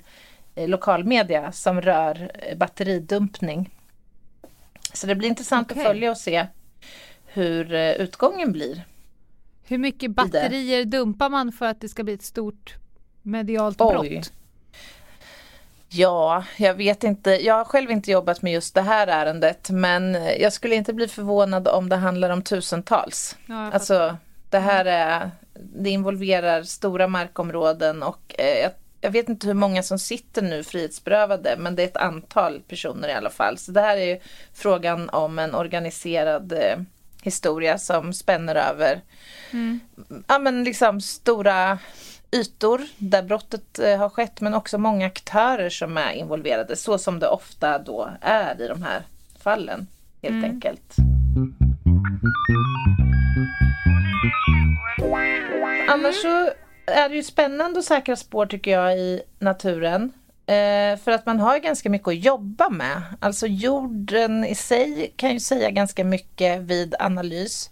lokalmedia 0.54 1.52
som 1.52 1.80
rör 1.80 2.30
eh, 2.34 2.56
batteridumpning. 2.56 3.70
Så 4.92 5.06
det 5.06 5.14
blir 5.14 5.28
intressant 5.28 5.70
okay. 5.70 5.82
att 5.82 5.88
följa 5.88 6.10
och 6.10 6.18
se 6.18 6.46
hur 7.32 7.74
eh, 7.74 7.92
utgången 7.92 8.52
blir. 8.52 8.84
Hur 9.64 9.78
mycket 9.78 10.10
batterier 10.10 10.84
dumpar 10.84 11.28
man 11.28 11.52
för 11.52 11.66
att 11.66 11.80
det 11.80 11.88
ska 11.88 12.04
bli 12.04 12.12
ett 12.12 12.22
stort 12.22 12.74
medialt 13.22 13.80
Oj. 13.80 14.10
brott? 14.10 14.32
Ja, 15.88 16.44
jag 16.56 16.74
vet 16.74 17.04
inte. 17.04 17.30
Jag 17.30 17.54
har 17.54 17.64
själv 17.64 17.90
inte 17.90 18.10
jobbat 18.10 18.42
med 18.42 18.52
just 18.52 18.74
det 18.74 18.82
här 18.82 19.06
ärendet 19.06 19.70
men 19.70 20.14
jag 20.40 20.52
skulle 20.52 20.74
inte 20.74 20.92
bli 20.92 21.08
förvånad 21.08 21.68
om 21.68 21.88
det 21.88 21.96
handlar 21.96 22.30
om 22.30 22.42
tusentals. 22.42 23.36
Ja, 23.46 23.72
alltså 23.72 24.16
det 24.50 24.58
här 24.58 24.84
är, 24.84 25.30
det 25.54 25.90
involverar 25.90 26.62
stora 26.62 27.08
markområden 27.08 28.02
och 28.02 28.34
eh, 28.38 28.70
jag, 29.00 29.10
vet 29.10 29.28
inte 29.28 29.46
hur 29.46 29.54
många 29.54 29.82
som 29.82 29.98
sitter 29.98 30.42
nu 30.42 30.64
frihetsberövade 30.64 31.56
men 31.58 31.76
det 31.76 31.82
är 31.82 31.86
ett 31.86 31.96
antal 31.96 32.60
personer 32.68 33.08
i 33.08 33.12
alla 33.12 33.30
fall. 33.30 33.58
Så 33.58 33.72
det 33.72 33.80
här 33.80 33.96
är 33.96 34.20
frågan 34.52 35.08
om 35.08 35.38
en 35.38 35.54
organiserad 35.54 36.52
eh, 36.52 36.76
historia 37.24 37.78
som 37.78 38.12
spänner 38.12 38.54
över 38.54 39.00
mm. 39.52 39.80
ja, 40.26 40.38
men 40.38 40.64
liksom 40.64 41.00
stora 41.00 41.78
ytor 42.32 42.80
där 42.98 43.22
brottet 43.22 43.78
eh, 43.78 43.98
har 43.98 44.08
skett 44.08 44.40
men 44.40 44.54
också 44.54 44.78
många 44.78 45.06
aktörer 45.06 45.70
som 45.70 45.96
är 45.96 46.12
involverade 46.12 46.76
så 46.76 46.98
som 46.98 47.18
det 47.18 47.28
ofta 47.28 47.78
då 47.78 48.10
är 48.20 48.62
i 48.62 48.68
de 48.68 48.82
här 48.82 49.02
fallen 49.38 49.86
helt 50.22 50.34
mm. 50.34 50.50
enkelt. 50.50 50.96
Annars 55.88 56.14
så 56.14 56.50
är 56.86 57.08
det 57.08 57.14
ju 57.14 57.22
spännande 57.22 57.78
att 57.78 57.84
säkra 57.84 58.16
spår 58.16 58.46
tycker 58.46 58.70
jag 58.70 58.98
i 58.98 59.22
naturen. 59.38 60.12
Eh, 60.46 60.98
för 60.98 61.10
att 61.10 61.26
man 61.26 61.40
har 61.40 61.58
ganska 61.58 61.90
mycket 61.90 62.08
att 62.08 62.24
jobba 62.24 62.68
med. 62.68 63.02
Alltså 63.20 63.46
jorden 63.46 64.44
i 64.44 64.54
sig 64.54 65.12
kan 65.16 65.32
ju 65.32 65.40
säga 65.40 65.70
ganska 65.70 66.04
mycket 66.04 66.60
vid 66.60 66.94
analys. 66.98 67.70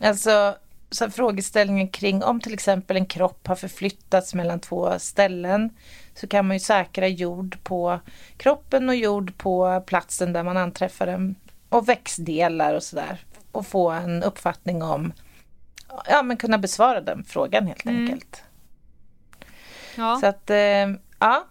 Alltså 0.00 0.56
så 0.90 1.10
frågeställningen 1.10 1.88
kring 1.88 2.22
om 2.22 2.40
till 2.40 2.54
exempel 2.54 2.96
en 2.96 3.06
kropp 3.06 3.46
har 3.46 3.56
förflyttats 3.56 4.34
mellan 4.34 4.60
två 4.60 4.98
ställen 4.98 5.70
så 6.14 6.26
kan 6.26 6.46
man 6.46 6.56
ju 6.56 6.60
säkra 6.60 7.08
jord 7.08 7.58
på 7.62 8.00
kroppen 8.36 8.88
och 8.88 8.96
jord 8.96 9.38
på 9.38 9.82
platsen 9.86 10.32
där 10.32 10.42
man 10.42 10.56
anträffar 10.56 11.06
den 11.06 11.34
och 11.68 11.88
växtdelar 11.88 12.74
och 12.74 12.82
sådär 12.82 13.24
och 13.52 13.66
få 13.66 13.90
en 13.90 14.22
uppfattning 14.22 14.82
om 14.82 15.12
ja 16.06 16.22
men 16.22 16.36
kunna 16.36 16.58
besvara 16.58 17.00
den 17.00 17.24
frågan 17.24 17.66
helt 17.66 17.84
mm. 17.84 18.04
enkelt. 18.04 18.42
Ja. 19.96 20.18
Så 20.20 20.26
att 20.26 20.50
eh, 20.50 20.88
ja 21.18 21.44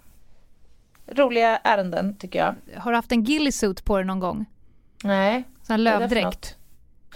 roliga 1.11 1.57
ärenden 1.57 2.17
tycker 2.17 2.39
jag. 2.39 2.55
Har 2.81 2.91
du 2.91 2.97
haft 2.97 3.11
en 3.11 3.23
ghillie 3.23 3.73
på 3.85 3.97
dig 3.97 4.05
någon 4.05 4.19
gång? 4.19 4.45
Nej. 5.03 5.43
Sån 5.63 5.83
lövdräkt? 5.83 6.55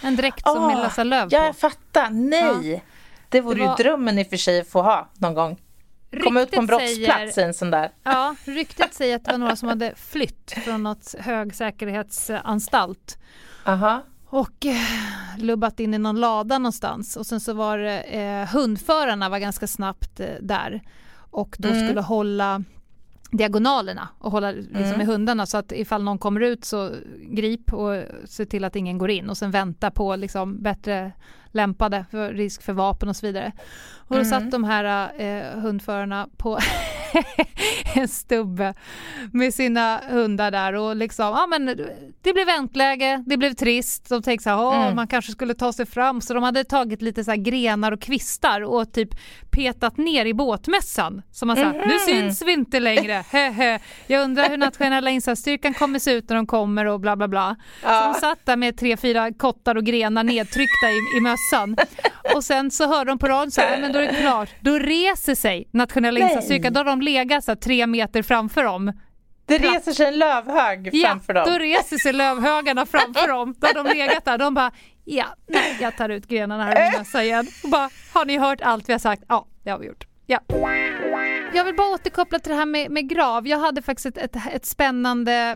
En 0.01 0.15
dräkt 0.15 0.47
som 0.47 0.63
är 0.63 0.75
Lasse 0.75 1.03
Löv 1.03 1.29
på. 1.29 1.36
Ja, 1.36 1.45
jag 1.45 1.58
fattar. 1.58 2.10
Nej! 2.10 2.71
Ja. 2.71 2.79
Det 3.29 3.41
vore 3.41 3.56
det 3.56 3.65
var... 3.65 3.77
ju 3.77 3.84
drömmen 3.84 4.19
i 4.19 4.23
och 4.23 4.27
för 4.27 4.38
sig 4.38 4.60
att 4.60 4.67
få 4.67 4.82
ha 4.82 5.10
någon 5.13 5.34
gång. 5.34 5.58
Komma 6.23 6.41
ut 6.41 6.51
på 6.51 6.60
en 6.60 6.65
brottsplats 6.65 7.36
säger, 7.36 7.47
en 7.47 7.53
sån 7.53 7.71
där. 7.71 7.91
Ja, 8.03 8.36
ryktet 8.45 8.93
säger 8.93 9.15
att 9.15 9.25
det 9.25 9.32
var 9.32 9.38
några 9.38 9.56
som 9.56 9.69
hade 9.69 9.93
flytt 9.95 10.51
från 10.65 10.84
något 10.84 11.15
högsäkerhetsanstalt. 11.19 13.17
Aha. 13.65 14.01
Och 14.25 14.65
eh, 14.65 14.77
lubbat 15.38 15.79
in 15.79 15.93
i 15.93 15.97
någon 15.97 16.19
lada 16.19 16.58
någonstans 16.58 17.17
och 17.17 17.25
sen 17.25 17.39
så 17.39 17.53
var 17.53 17.77
det 17.77 18.01
eh, 18.01 18.47
hundförarna 18.47 19.29
var 19.29 19.39
ganska 19.39 19.67
snabbt 19.67 20.19
eh, 20.19 20.27
där 20.41 20.82
och 21.32 21.56
då 21.60 21.69
mm. 21.69 21.88
skulle 21.88 22.01
hålla 22.01 22.63
diagonalerna 23.34 24.08
och 24.19 24.32
hålla 24.32 24.52
liksom, 24.52 24.84
mm. 24.84 24.98
med 24.98 25.08
hundarna 25.08 25.46
så 25.46 25.58
att 25.58 25.72
ifall 25.72 26.04
någon 26.04 26.17
kommer 26.17 26.41
ut 26.41 26.65
så 26.65 26.91
grip 27.22 27.74
och 27.74 28.04
se 28.26 28.46
till 28.46 28.63
att 28.63 28.76
ingen 28.76 28.98
går 28.98 29.10
in 29.10 29.30
och 29.30 29.38
sen 29.38 29.52
vänta 29.52 29.91
på 29.91 30.15
liksom 30.15 30.62
bättre 30.62 31.12
lämpade 31.52 32.06
för 32.12 32.34
risk 32.34 32.62
för 32.62 32.74
vapen 32.74 33.10
och 33.10 33.15
så 33.15 33.26
vidare. 33.26 33.52
Och 33.98 34.15
då 34.15 34.22
mm. 34.22 34.26
satt 34.26 34.52
de 34.52 34.63
här 34.63 35.12
eh, 35.17 35.60
hundförarna 35.60 36.28
på 36.38 36.60
en 37.95 38.08
stubbe 38.08 38.73
med 39.32 39.54
sina 39.54 40.02
hundar 40.10 40.52
där 40.52 40.73
och 40.73 40.95
liksom, 40.95 41.26
ja 41.26 41.47
men 41.47 41.65
det 42.21 42.34
blev 42.34 42.45
väntläge, 42.45 43.23
det 43.26 43.38
blev 43.38 43.54
trist. 43.54 44.10
De 44.10 44.21
tänkte 44.21 44.43
så 44.43 44.49
här, 44.49 44.84
mm. 44.84 44.95
man 44.95 45.08
kanske 45.08 45.32
skulle 45.32 45.54
ta 45.54 45.73
sig 45.73 45.86
fram 45.86 46.21
så 46.21 46.34
de 46.34 46.43
hade 46.43 46.63
tagit 46.63 47.02
lite 47.02 47.23
så 47.23 47.34
grenar 47.38 47.91
och 47.91 48.02
kvistar 48.02 48.62
och 48.62 48.93
typ 48.93 49.10
petat 49.52 49.97
ner 49.97 50.26
i 50.26 50.34
båtmässan. 50.34 51.21
Så 51.32 51.45
man 51.45 51.56
sa, 51.56 51.63
mm. 51.63 51.88
nu 51.88 51.99
syns 51.99 52.41
vi 52.41 52.54
inte 52.54 52.80
längre, 52.80 53.23
Jag 54.08 54.23
undrar 54.23 54.49
hur 54.49 54.58
nationella 54.58 55.10
insatsstyrkan 55.10 55.73
kommer 55.73 55.99
se 55.99 56.12
ut 56.12 56.30
när 56.30 56.36
de 56.36 56.47
kommer 56.47 56.86
och 56.86 56.99
bla 56.99 57.15
bla 57.15 57.28
bla. 57.28 57.56
Ja. 57.84 58.02
Så 58.02 58.08
de 58.08 58.28
satt 58.30 58.45
där 58.45 58.56
med 58.56 58.78
tre, 58.78 58.97
fyra 58.97 59.34
kottar 59.34 59.76
och 59.76 59.84
grenar 59.84 60.23
nedtryckta 60.23 60.89
i, 60.89 61.17
i 61.17 61.21
mössan. 61.21 61.76
Och 62.36 62.43
sen 62.43 62.71
så 62.71 62.88
hörde 62.88 63.12
de 63.12 63.19
på 63.19 63.28
radion 63.28 63.52
så 63.52 63.62
här, 63.62 63.82
men 63.82 63.91
då 63.91 63.99
är 63.99 64.08
det 64.08 64.21
klart, 64.21 64.49
då 64.62 64.80
reser 64.80 65.36
sig 65.36 65.69
nationella 65.71 66.19
insatsstyrkan, 66.19 66.73
då 66.73 66.80
har 66.80 66.86
de 66.86 67.02
legat 67.04 67.44
så 67.44 67.56
tre 67.56 67.88
meter 67.88 68.22
framför 68.22 68.63
dem. 68.63 68.94
Det 69.46 69.60
Plats. 69.60 69.76
reser 69.76 69.92
sig 69.92 70.06
en 70.06 70.18
lövhög 70.18 70.92
framför 71.04 71.34
dem. 71.34 71.44
Ja, 71.48 71.52
då 71.54 71.60
reser 71.60 71.98
sig 71.98 72.13
lövhögarna 72.13 72.86
framför 72.86 73.28
dem. 73.28 73.56
Då 73.58 73.68
har 73.68 73.74
de 73.74 73.98
legat 73.98 74.26
där. 74.26 74.38
De 74.38 74.54
bara, 74.54 74.72
ja, 75.04 75.26
nej, 75.48 75.78
jag 75.82 75.98
tar 75.98 76.10
ut 76.10 76.28
grenarna 76.28 76.63
här 76.63 76.88
och 76.88 77.00
mössa 77.00 77.24
igen. 77.24 77.48
Och 77.63 77.70
bara, 77.70 77.89
har 78.13 78.26
ni 78.26 78.38
hört 78.38 78.62
allt 78.62 78.89
vi 78.89 78.94
har 78.94 79.00
sagt? 79.00 79.24
Ja, 79.28 79.48
det 79.63 79.70
har 79.70 79.80
vi 79.80 79.88
gjort. 79.88 80.08
Ja. 80.26 80.39
Jag 81.54 81.66
vill 81.66 81.76
bara 81.76 81.94
återkoppla 81.94 82.39
till 82.39 82.52
det 82.52 82.58
här 82.58 82.66
med, 82.66 82.92
med 82.92 83.10
grav. 83.10 83.48
Jag 83.48 83.60
hade 83.60 83.82
faktiskt 83.82 84.06
ett, 84.06 84.18
ett, 84.18 84.36
ett 84.54 84.66
spännande 84.66 85.56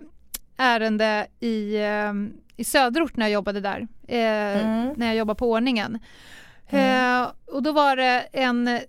ärende 0.58 1.28
i, 1.40 1.76
eh, 1.76 2.14
i 2.58 2.64
söderort 2.64 3.18
när 3.18 3.26
jag 3.26 3.34
jobbade 3.34 3.62
där. 3.62 3.88
Eh, 4.08 4.66
mm. 4.66 4.94
När 4.98 5.08
jag 5.08 5.16
jobbade 5.16 5.38
på 5.38 5.52
ordningen. 5.52 6.00
Mm. 6.70 7.22
Eh, 7.22 7.30
och 7.46 7.64
då 7.64 7.72
var 7.72 7.96
det 7.96 8.28
en 8.34 8.80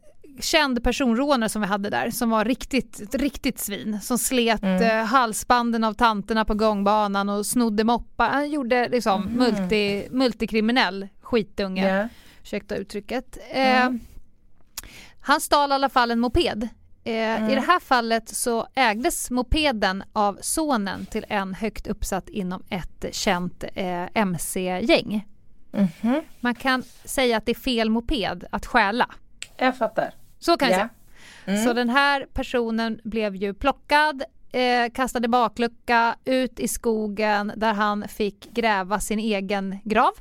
känd 0.40 0.85
personrånare 0.85 1.48
som 1.48 1.62
vi 1.62 1.68
hade 1.68 1.90
där 1.90 2.11
som 2.11 2.31
var 2.31 2.44
riktigt, 2.44 3.14
riktigt 3.14 3.59
svin 3.59 4.01
som 4.03 4.18
slet 4.18 4.62
mm. 4.62 4.83
eh, 4.83 5.05
halsbanden 5.05 5.85
av 5.85 5.92
tanterna 5.92 6.44
på 6.44 6.55
gångbanan 6.55 7.29
och 7.29 7.46
snodde 7.46 7.85
moppar. 7.85 8.29
Han 8.29 8.51
gjorde 8.51 8.88
liksom 8.88 9.22
mm. 9.22 9.35
multi, 9.35 10.09
multikriminell 10.11 11.09
skitunge. 11.20 11.83
Yeah. 11.83 12.07
Ursäkta 12.42 12.77
uttrycket. 12.77 13.38
Eh, 13.51 13.87
mm. 13.87 14.01
Han 15.20 15.40
stal 15.40 15.70
i 15.70 15.74
alla 15.74 15.88
fall 15.88 16.11
en 16.11 16.20
moped. 16.20 16.68
Eh, 17.05 17.12
I 17.12 17.14
det 17.14 17.53
mm. 17.53 17.64
här 17.66 17.81
fallet 17.81 18.29
så 18.29 18.66
ägdes 18.74 19.31
mopeden 19.31 20.05
av 20.12 20.38
sonen 20.40 21.07
till 21.07 21.24
en 21.29 21.55
högt 21.55 21.87
uppsatt 21.87 22.29
inom 22.29 22.62
ett 22.70 23.05
känt 23.12 23.64
eh, 23.74 24.05
mc-gäng. 24.14 25.27
Mm-hmm. 25.72 26.22
Man 26.40 26.55
kan 26.55 26.83
säga 27.05 27.37
att 27.37 27.46
det 27.46 27.53
är 27.53 27.61
fel 27.61 27.90
moped 27.90 28.44
att 28.51 28.66
stjäla. 28.66 29.11
Jag 29.57 29.79
fattar. 29.79 30.14
Så 30.38 30.57
kan 30.57 30.68
yeah. 30.68 30.81
jag 30.81 30.88
säga. 30.88 30.94
Mm. 31.57 31.64
Så 31.64 31.72
den 31.72 31.88
här 31.88 32.27
personen 32.33 33.01
blev 33.05 33.37
ju 33.37 33.55
plockad, 33.55 34.22
eh, 34.53 34.92
kastade 34.94 35.29
baklucka, 35.29 36.16
ut 36.24 36.61
i 36.61 36.68
skogen 36.68 37.53
där 37.57 37.72
han 37.72 38.09
fick 38.09 38.53
gräva 38.53 39.01
sin 39.01 39.18
egen 39.18 39.79
grav. 39.85 40.12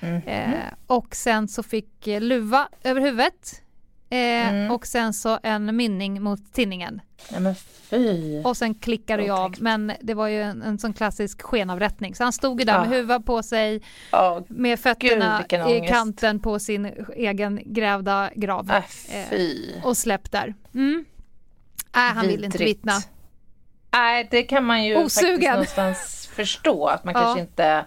Mm. 0.00 0.22
Eh, 0.26 0.72
och 0.86 1.16
sen 1.16 1.48
så 1.48 1.62
fick 1.62 2.06
luva 2.06 2.68
över 2.82 3.00
huvudet 3.00 3.61
Eh, 4.12 4.48
mm. 4.48 4.70
Och 4.70 4.86
sen 4.86 5.12
så 5.12 5.38
en 5.42 5.76
mynning 5.76 6.22
mot 6.22 6.52
tinningen. 6.52 7.00
Ja, 7.30 7.40
men 7.40 7.54
fy. 7.90 8.42
Och 8.42 8.56
sen 8.56 8.74
klickade 8.74 9.24
jag 9.24 9.38
av. 9.38 9.54
Men 9.58 9.92
det 10.00 10.14
var 10.14 10.28
ju 10.28 10.42
en, 10.42 10.62
en 10.62 10.78
sån 10.78 10.92
klassisk 10.92 11.42
skenavrättning. 11.42 12.14
Så 12.14 12.24
han 12.24 12.32
stod 12.32 12.60
ju 12.60 12.64
där 12.64 12.80
med 12.80 12.88
huvudet 12.88 13.26
på 13.26 13.42
sig. 13.42 13.82
Oh, 14.12 14.40
med 14.48 14.80
fötterna 14.80 15.44
Gud, 15.48 15.68
i 15.68 15.88
kanten 15.88 16.40
på 16.40 16.58
sin 16.58 17.06
egen 17.16 17.60
grävda 17.64 18.30
grav. 18.34 18.70
Äh, 18.70 18.82
fy. 19.30 19.72
Eh, 19.72 19.86
och 19.86 19.96
släppt 19.96 20.32
där. 20.32 20.54
Mm. 20.74 21.04
Äh, 21.94 22.00
han 22.00 22.16
Vidrigt. 22.16 22.38
vill 22.38 22.44
inte 22.44 22.58
vittna. 22.58 22.92
Nej, 23.92 24.28
det 24.30 24.42
kan 24.42 24.64
man 24.64 24.84
ju 24.84 24.96
Osugen. 24.96 25.32
faktiskt 25.32 25.76
någonstans 25.76 26.30
förstå. 26.32 26.86
Att 26.86 27.04
man 27.04 27.14
ja. 27.14 27.20
kanske 27.20 27.40
inte 27.40 27.84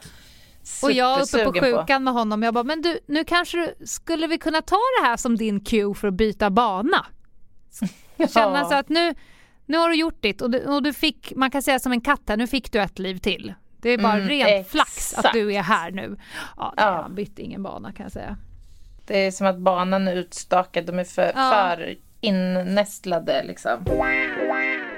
och 0.84 0.92
jag 0.92 1.22
uppe 1.22 1.46
på 1.46 1.52
sjukan 1.54 1.86
på. 1.88 2.00
med 2.00 2.14
honom, 2.14 2.44
jag 2.44 2.54
bara, 2.54 2.64
men 2.64 2.82
du, 2.82 3.00
nu 3.08 3.24
kanske 3.24 3.58
du, 3.58 3.86
skulle 3.86 4.28
vi 4.28 4.38
kunna 4.38 4.62
ta 4.62 4.76
det 5.00 5.08
här 5.08 5.18
som 5.18 5.36
din 5.36 5.60
cue 5.60 5.94
för 5.94 6.08
att 6.08 6.14
byta 6.14 6.50
bana? 6.50 7.06
ja. 8.18 8.28
Känna 8.34 8.66
så 8.66 8.74
att 8.74 8.90
nu, 8.90 9.16
nu 9.66 9.78
har 9.78 9.90
du 9.90 9.96
gjort 9.96 10.22
ditt 10.22 10.42
och 10.42 10.52
du, 10.52 10.66
och 10.66 10.84
du 10.84 10.94
fick, 10.94 11.34
man 11.36 11.52
kan 11.52 11.62
säga 11.62 11.80
som 11.80 11.92
en 11.92 12.02
katt 12.02 12.22
här, 12.28 12.38
nu 12.38 12.48
fick 12.48 12.72
du 12.72 12.82
ett 12.82 13.00
liv 13.00 13.18
till. 13.18 13.54
Det 13.82 13.90
är 13.90 13.98
bara 13.98 14.14
mm, 14.14 14.28
rent 14.28 14.50
exakt. 14.50 14.72
flax 14.72 15.14
att 15.14 15.34
du 15.34 15.54
är 15.54 15.62
här 15.62 15.92
nu. 15.92 16.18
Ja, 16.58 16.74
nej, 16.78 16.86
ja. 16.86 17.02
han 17.02 17.16
bytte 17.16 17.42
ingen 17.42 17.64
bana 17.64 17.94
kan 17.94 18.04
jag 18.04 18.12
säga. 18.12 18.38
Det 19.08 19.26
är 19.26 19.32
som 19.32 19.48
att 19.48 19.58
banan 19.58 20.08
är 20.08 20.16
utstakad, 20.16 20.86
de 20.86 21.00
är 21.00 21.04
för, 21.04 21.32
ja. 21.36 21.52
för 21.52 21.96
innästlade 22.22 23.44
liksom. 23.44 23.84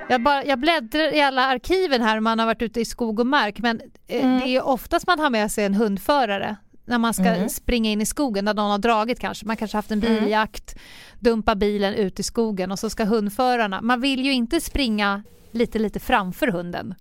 Jag, 0.09 0.21
bara, 0.21 0.45
jag 0.45 0.59
bläddrar 0.59 1.13
i 1.13 1.21
alla 1.21 1.45
arkiven 1.45 2.01
här 2.01 2.17
om 2.17 2.23
man 2.23 2.39
har 2.39 2.45
varit 2.45 2.61
ute 2.61 2.81
i 2.81 2.85
skog 2.85 3.19
och 3.19 3.27
mark 3.27 3.59
men 3.59 3.81
eh, 4.07 4.25
mm. 4.25 4.39
det 4.39 4.55
är 4.55 4.67
oftast 4.67 5.07
man 5.07 5.19
har 5.19 5.29
med 5.29 5.51
sig 5.51 5.65
en 5.65 5.73
hundförare 5.73 6.55
när 6.85 6.97
man 6.97 7.13
ska 7.13 7.25
mm. 7.25 7.49
springa 7.49 7.91
in 7.91 8.01
i 8.01 8.05
skogen 8.05 8.45
där 8.45 8.53
någon 8.53 8.71
har 8.71 8.77
dragit 8.77 9.19
kanske. 9.19 9.45
Man 9.45 9.57
kanske 9.57 9.77
haft 9.77 9.91
en 9.91 10.03
mm. 10.03 10.19
biljakt, 10.19 10.73
mm. 10.73 10.83
dumpa 11.19 11.55
bilen 11.55 11.93
ut 11.93 12.19
i 12.19 12.23
skogen 12.23 12.71
och 12.71 12.79
så 12.79 12.89
ska 12.89 13.03
hundförarna. 13.03 13.81
Man 13.81 14.01
vill 14.01 14.25
ju 14.25 14.33
inte 14.33 14.61
springa 14.61 15.23
lite 15.51 15.79
lite 15.79 15.99
framför 15.99 16.47
hunden. 16.47 16.95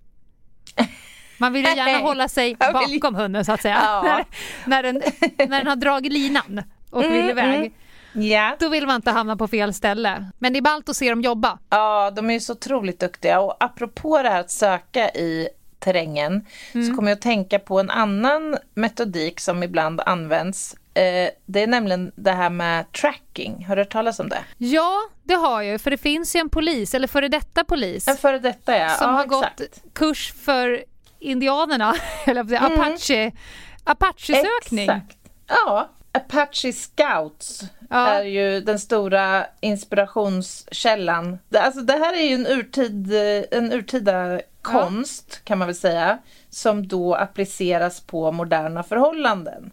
Man 1.39 1.53
vill 1.53 1.65
ju 1.65 1.75
gärna 1.75 1.97
hålla 1.97 2.27
sig 2.27 2.55
bakom 2.55 3.15
hunden 3.15 3.45
så 3.45 3.51
att 3.51 3.61
säga. 3.61 3.79
Ja. 3.83 4.03
när, 4.03 4.25
när, 4.69 4.83
den, 4.83 5.01
när 5.49 5.57
den 5.57 5.67
har 5.67 5.75
dragit 5.75 6.13
linan 6.13 6.63
och 6.89 7.03
vill 7.03 7.11
mm, 7.11 7.29
iväg. 7.29 7.73
Yeah. 8.17 8.55
Då 8.59 8.69
vill 8.69 8.87
man 8.87 8.95
inte 8.95 9.11
hamna 9.11 9.37
på 9.37 9.47
fel 9.47 9.73
ställe. 9.73 10.25
Men 10.39 10.53
det 10.53 10.59
är 10.59 10.61
ballt 10.61 10.89
att 10.89 10.95
se 10.95 11.09
dem 11.09 11.21
jobba. 11.21 11.59
Ja, 11.69 12.11
de 12.11 12.29
är 12.29 12.39
så 12.39 12.53
otroligt 12.53 12.99
duktiga. 12.99 13.39
Och 13.39 13.57
apropå 13.59 14.21
det 14.21 14.29
här 14.29 14.39
att 14.39 14.51
söka 14.51 15.09
i 15.09 15.49
terrängen 15.79 16.45
mm. 16.73 16.87
så 16.87 16.95
kommer 16.95 17.09
jag 17.09 17.15
att 17.15 17.21
tänka 17.21 17.59
på 17.59 17.79
en 17.79 17.89
annan 17.89 18.57
metodik 18.73 19.39
som 19.39 19.63
ibland 19.63 20.01
används. 20.05 20.75
Eh, 20.93 21.29
det 21.45 21.63
är 21.63 21.67
nämligen 21.67 22.11
det 22.15 22.31
här 22.31 22.49
med 22.49 22.91
tracking. 22.91 23.65
Har 23.65 23.75
du 23.75 23.81
hört 23.81 23.91
talas 23.91 24.19
om 24.19 24.29
det? 24.29 24.43
Ja, 24.57 24.97
det 25.23 25.33
har 25.33 25.61
jag. 25.61 25.81
För 25.81 25.91
det 25.91 25.97
finns 25.97 26.35
ju 26.35 26.39
en 26.39 26.49
polis, 26.49 26.93
eller 26.93 27.07
före 27.07 27.27
detta 27.27 27.63
polis. 27.63 28.07
En 28.07 28.17
före 28.17 28.39
detta, 28.39 28.77
ja. 28.77 28.89
Som 28.89 29.09
ja, 29.09 29.15
har 29.15 29.25
exakt. 29.25 29.59
gått 29.59 29.93
kurs 29.93 30.33
för 30.33 30.83
indianerna, 31.19 31.95
eller 32.25 32.41
mm. 32.41 32.63
Apache, 32.63 33.31
Apache-sökning. 33.83 34.89
Exakt. 34.89 35.17
Ja, 35.47 35.89
Apache 36.11 36.73
Scouts 36.73 37.63
ja. 37.89 38.07
är 38.07 38.23
ju 38.23 38.61
den 38.61 38.79
stora 38.79 39.45
inspirationskällan. 39.59 41.39
Alltså 41.57 41.81
det 41.81 41.93
här 41.93 42.13
är 42.13 42.23
ju 42.23 42.35
en, 42.35 42.47
urtid, 42.47 43.13
en 43.51 43.71
urtida 43.73 44.41
konst 44.61 45.25
ja. 45.29 45.37
kan 45.43 45.57
man 45.57 45.67
väl 45.67 45.75
säga 45.75 46.17
som 46.49 46.87
då 46.87 47.15
appliceras 47.15 48.01
på 48.01 48.31
moderna 48.31 48.83
förhållanden. 48.83 49.71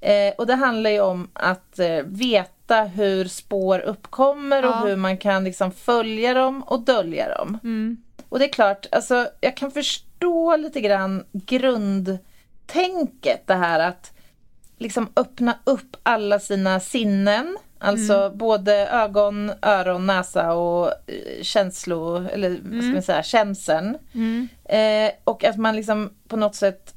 Eh, 0.00 0.34
och 0.38 0.46
det 0.46 0.54
handlar 0.54 0.90
ju 0.90 1.00
om 1.00 1.28
att 1.32 1.78
eh, 1.78 2.02
veta 2.04 2.82
hur 2.82 3.24
spår 3.24 3.78
uppkommer 3.78 4.62
ja. 4.62 4.68
och 4.68 4.88
hur 4.88 4.96
man 4.96 5.18
kan 5.18 5.44
liksom 5.44 5.72
följa 5.72 6.34
dem 6.34 6.62
och 6.62 6.80
dölja 6.80 7.36
dem. 7.38 7.58
Mm. 7.62 7.96
Och 8.28 8.38
det 8.38 8.44
är 8.44 8.52
klart, 8.52 8.86
alltså, 8.92 9.28
jag 9.40 9.56
kan 9.56 9.70
förstå 9.70 10.56
lite 10.56 10.80
grann 10.80 11.24
grundtänket 11.32 12.26
det 13.46 13.54
här 13.54 13.80
att 13.80 14.15
liksom 14.78 15.08
öppna 15.16 15.58
upp 15.64 15.96
alla 16.02 16.38
sina 16.38 16.80
sinnen. 16.80 17.56
Alltså 17.78 18.14
mm. 18.14 18.38
både 18.38 18.88
ögon, 18.88 19.52
öron, 19.62 20.06
näsa 20.06 20.52
och 20.52 20.86
eh, 20.86 21.42
känslo, 21.42 22.28
eller 22.28 22.48
mm. 22.50 22.70
vad 22.74 22.84
ska 22.84 22.92
man 22.92 23.02
säga, 23.02 23.22
känseln. 23.22 23.98
Mm. 24.14 24.48
Eh, 24.64 25.12
och 25.24 25.44
att 25.44 25.56
man 25.56 25.76
liksom 25.76 26.10
på 26.28 26.36
något 26.36 26.54
sätt, 26.54 26.94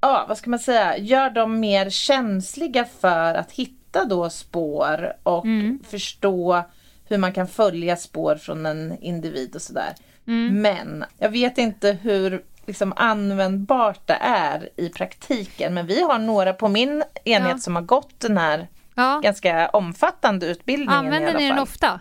ja 0.00 0.24
vad 0.28 0.38
ska 0.38 0.50
man 0.50 0.58
säga, 0.58 0.98
gör 0.98 1.30
dem 1.30 1.60
mer 1.60 1.90
känsliga 1.90 2.84
för 3.00 3.34
att 3.34 3.52
hitta 3.52 4.04
då 4.04 4.30
spår 4.30 5.12
och 5.22 5.44
mm. 5.44 5.78
förstå 5.88 6.62
hur 7.08 7.18
man 7.18 7.32
kan 7.32 7.48
följa 7.48 7.96
spår 7.96 8.36
från 8.36 8.66
en 8.66 8.98
individ 9.00 9.54
och 9.54 9.62
sådär. 9.62 9.94
Mm. 10.26 10.62
Men 10.62 11.04
jag 11.18 11.30
vet 11.30 11.58
inte 11.58 11.92
hur 12.02 12.44
liksom 12.68 12.92
användbart 12.96 14.06
det 14.06 14.18
är 14.20 14.68
i 14.76 14.88
praktiken. 14.88 15.74
Men 15.74 15.86
vi 15.86 16.02
har 16.02 16.18
några 16.18 16.52
på 16.52 16.68
min 16.68 17.04
enhet 17.24 17.50
ja. 17.50 17.58
som 17.58 17.76
har 17.76 17.82
gått 17.82 18.20
den 18.20 18.38
här 18.38 18.68
ja. 18.94 19.20
ganska 19.22 19.68
omfattande 19.68 20.46
utbildningen 20.46 20.98
Använder 20.98 21.34
ni 21.34 21.48
den 21.48 21.58
ofta? 21.58 22.00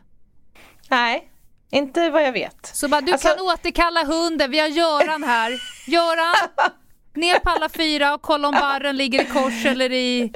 Nej, 0.89 1.29
inte 1.71 2.09
vad 2.09 2.23
jag 2.23 2.31
vet. 2.31 2.71
Så 2.73 2.87
bara, 2.87 3.01
du 3.01 3.11
alltså... 3.11 3.27
kan 3.27 3.39
återkalla 3.39 4.03
hunden, 4.03 4.51
vi 4.51 4.59
har 4.59 4.67
Göran 4.67 5.23
här. 5.23 5.51
Göran, 5.87 6.49
ner 7.13 7.39
på 7.39 7.49
alla 7.49 7.69
fyra 7.69 8.13
och 8.13 8.21
kolla 8.21 8.47
om 8.47 8.53
barren 8.53 8.97
ligger 8.97 9.21
i 9.21 9.25
kors 9.25 9.65
eller 9.65 9.91
i... 9.91 10.33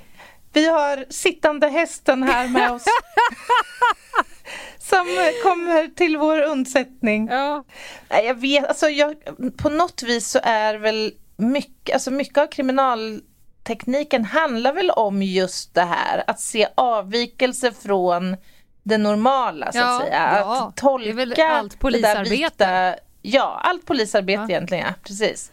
Vi 0.54 0.70
har 0.70 1.06
sittande 1.10 1.68
hästen 1.68 2.24
här 2.24 2.48
med 2.48 2.72
oss. 2.72 2.86
som 4.80 5.06
kommer 5.44 5.96
till 5.96 6.18
vår 6.18 6.42
undsättning. 6.42 7.28
Ja. 7.28 7.64
Jag 8.10 8.40
vet, 8.40 8.68
alltså 8.68 8.90
jag, 8.90 9.16
på 9.58 9.70
något 9.70 10.04
vis 10.04 10.28
så 10.28 10.40
är 10.44 10.76
väl 10.76 11.14
mycket, 11.36 11.94
alltså 11.94 12.12
mycket 12.12 12.38
av 12.38 12.48
kriminaltekniken 12.48 14.26
handlar 14.26 14.74
väl 14.74 14.90
om 14.90 15.22
just 15.22 15.74
det 15.74 15.82
här 15.82 16.24
att 16.28 16.40
se 16.40 16.68
avvikelser 16.76 17.72
från 17.72 18.38
det 18.84 18.98
normala 18.98 19.72
så 19.72 19.78
ja, 19.78 19.96
att 19.96 20.02
säga. 20.02 20.38
Ja. 20.40 20.68
Att 20.68 20.78
tolka 20.78 21.26
det 21.26 21.42
är 21.42 21.50
allt 21.50 21.80
polisarbete. 21.80 23.00
ja, 23.22 23.62
allt 23.64 23.86
polisarbete 23.86 24.42
ja. 24.42 24.50
egentligen, 24.50 24.86
ja, 24.88 24.94
precis. 25.04 25.52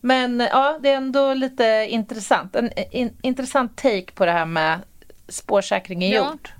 Men 0.00 0.40
ja, 0.40 0.78
det 0.82 0.90
är 0.90 0.96
ändå 0.96 1.34
lite 1.34 1.86
intressant. 1.88 2.56
En 2.56 2.70
in, 2.90 3.16
intressant 3.22 3.76
take 3.76 4.12
på 4.14 4.26
det 4.26 4.32
här 4.32 4.44
med 4.44 4.78
spårsäkring 5.28 6.04
i 6.04 6.14
jord. 6.14 6.50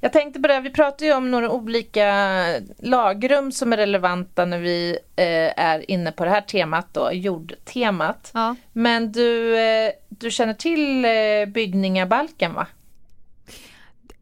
Jag 0.00 0.12
tänkte 0.12 0.40
på 0.40 0.48
det, 0.48 0.60
vi 0.60 0.70
pratar 0.70 1.06
ju 1.06 1.12
om 1.12 1.30
några 1.30 1.50
olika 1.50 2.44
lagrum 2.78 3.52
som 3.52 3.72
är 3.72 3.76
relevanta 3.76 4.44
när 4.44 4.58
vi 4.58 4.98
eh, 5.16 5.64
är 5.64 5.90
inne 5.90 6.12
på 6.12 6.24
det 6.24 6.30
här 6.30 6.40
temat 6.40 6.86
då, 6.92 7.12
jordtemat. 7.12 8.30
Ja. 8.34 8.56
Men 8.72 9.12
du, 9.12 9.58
eh, 9.58 9.92
du 10.08 10.30
känner 10.30 10.54
till 10.54 11.04
eh, 11.04 11.52
byggningabalken 11.52 12.54
va? 12.54 12.66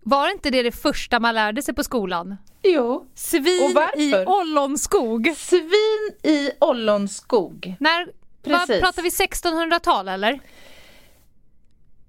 Var 0.01 0.31
inte 0.31 0.51
det 0.51 0.63
det 0.63 0.73
första 0.73 1.21
man 1.21 1.35
lärde 1.35 1.63
sig 1.63 1.75
på 1.75 1.85
skolan? 1.85 2.37
Jo. 2.63 3.07
Svin 3.15 3.77
i 3.97 4.15
ollonskog. 4.27 5.35
Svin 5.37 6.13
i 6.23 6.51
ollonskog. 6.59 7.75
När, 7.81 8.09
Precis. 8.43 8.81
pratar 8.81 9.03
vi 9.03 9.09
1600-tal 9.09 10.09
eller? 10.09 10.41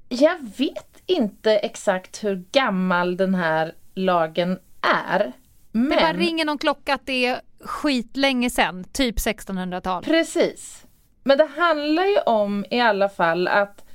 Jag 0.10 0.38
vet 0.58 0.87
inte 1.08 1.58
exakt 1.58 2.24
hur 2.24 2.44
gammal 2.52 3.18
den 3.18 3.36
här 3.36 3.76
lagen 3.94 4.60
är. 4.82 5.34
Men... 5.72 5.90
Det 5.90 5.96
bara 5.96 6.14
ringer 6.14 6.46
någon 6.46 6.58
klocka 6.58 6.94
att 6.94 7.06
det 7.06 7.26
är 7.26 7.42
skitlänge 7.60 8.50
sedan, 8.50 8.84
typ 8.84 9.18
1600-tal. 9.18 10.04
Precis. 10.04 10.86
Men 11.24 11.38
det 11.38 11.50
handlar 11.58 12.06
ju 12.06 12.18
om 12.20 12.66
i 12.72 12.82
alla 12.82 13.10
fall 13.10 13.48
att 13.48 13.86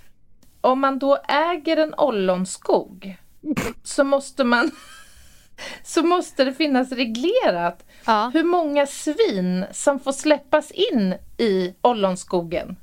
om 0.61 0.81
man 0.81 0.99
då 0.99 1.19
äger 1.29 1.77
en 1.77 1.95
ollonskog 1.95 3.17
så 3.83 4.05
måste 4.05 4.45
man 4.45 4.71
så 5.83 6.03
måste 6.03 6.45
det 6.45 6.53
finnas 6.53 6.93
reglerat 6.93 7.87
ja. 8.07 8.31
hur 8.35 8.45
många 8.45 8.87
svin 8.87 9.65
som 9.73 10.01
får 10.01 10.13
släppas 10.13 10.71
in 10.71 11.15
i 11.39 11.75
ollonskogen. 11.81 12.77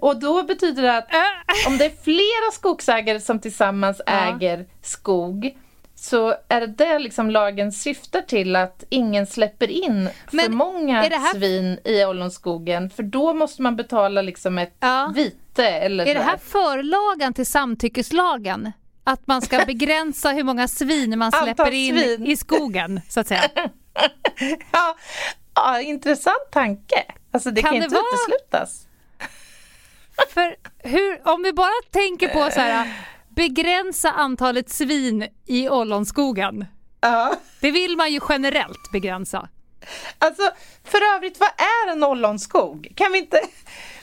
Och 0.00 0.20
då 0.20 0.42
betyder 0.42 0.82
det 0.82 0.96
att 0.96 1.14
äh. 1.14 1.68
om 1.68 1.78
det 1.78 1.84
är 1.84 2.02
flera 2.04 2.52
skogsägare 2.52 3.20
som 3.20 3.40
tillsammans 3.40 4.00
ja. 4.06 4.12
äger 4.12 4.66
skog 4.82 5.56
så 5.94 6.34
är 6.48 6.60
det 6.60 6.66
det 6.66 6.98
liksom 6.98 7.30
lagen 7.30 7.72
syftar 7.72 8.20
till 8.20 8.56
att 8.56 8.84
ingen 8.88 9.26
släpper 9.26 9.70
in 9.70 10.08
Men 10.30 10.44
för 10.44 10.52
många 10.52 11.02
här... 11.02 11.34
svin 11.34 11.78
i 11.84 12.04
ollonskogen 12.04 12.90
för 12.90 13.02
då 13.02 13.34
måste 13.34 13.62
man 13.62 13.76
betala 13.76 14.22
liksom 14.22 14.58
ett 14.58 14.76
ja. 14.80 15.12
vite. 15.14 15.68
Eller 15.68 16.06
är 16.06 16.14
det 16.14 16.20
här 16.20 16.36
förlagan 16.36 17.34
till 17.34 17.46
samtyckeslagen? 17.46 18.72
Att 19.04 19.26
man 19.26 19.42
ska 19.42 19.64
begränsa 19.66 20.30
hur 20.30 20.42
många 20.42 20.68
svin 20.68 21.18
man 21.18 21.32
släpper 21.32 21.70
in 21.70 21.98
svin. 21.98 22.26
i 22.26 22.36
skogen 22.36 23.00
så 23.08 23.20
att 23.20 23.26
säga? 23.26 23.42
ja, 24.72 24.96
ja, 25.54 25.80
intressant 25.80 26.50
tanke. 26.52 27.04
Alltså 27.30 27.50
det 27.50 27.62
kan, 27.62 27.72
kan 27.72 27.82
inte 27.82 27.94
vara... 27.94 28.04
uteslutas. 28.14 28.86
För 30.30 30.56
hur, 30.78 31.28
om 31.28 31.42
vi 31.42 31.52
bara 31.52 31.82
tänker 31.90 32.28
på 32.28 32.50
så 32.50 32.60
här 32.60 32.92
begränsa 33.28 34.10
antalet 34.10 34.70
svin 34.70 35.28
i 35.46 35.68
ollonskogen. 35.68 36.64
Ja. 37.00 37.34
Det 37.60 37.70
vill 37.70 37.96
man 37.96 38.12
ju 38.12 38.20
generellt 38.28 38.92
begränsa. 38.92 39.48
Alltså, 40.18 40.50
för 40.84 41.14
övrigt, 41.16 41.40
vad 41.40 41.48
är 41.48 41.92
en 41.92 42.04
ollonskog? 42.04 42.92
Kan 42.96 43.12
vi 43.12 43.18
inte 43.18 43.40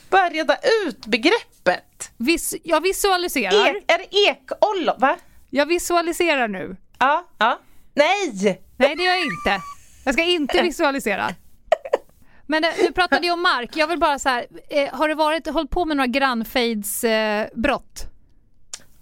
börja 0.10 0.30
reda 0.30 0.58
ut 0.88 1.06
begreppet? 1.06 2.12
Vis 2.18 2.56
jag 2.64 2.82
visualiserar. 2.82 3.68
Ek, 3.68 3.84
är 3.88 3.98
det 3.98 4.18
ekollon? 4.30 4.96
Va? 5.00 5.18
Jag 5.50 5.66
visualiserar 5.66 6.48
nu. 6.48 6.78
Ja, 7.00 7.28
ja. 7.38 7.60
Nej! 7.94 8.62
Nej, 8.78 8.96
det 8.96 9.04
gör 9.04 9.12
jag 9.12 9.24
inte. 9.24 9.62
Jag 10.06 10.14
ska 10.14 10.24
inte 10.24 10.62
visualisera. 10.62 11.30
Men 12.52 12.64
du 12.78 12.92
pratade 12.92 13.26
ju 13.26 13.34
om 13.34 13.42
mark. 13.42 13.70
Jag 13.74 13.88
vill 13.88 14.00
bara 14.00 14.20
så 14.20 14.30
här, 14.30 14.46
eh, 14.70 14.94
har 14.94 15.08
du 15.08 15.16
varit, 15.16 15.48
hållit 15.48 15.70
på 15.70 15.86
med 15.86 15.98
några 15.98 16.08
grannfejdsbrott? 16.08 18.04
Eh, 18.04 18.08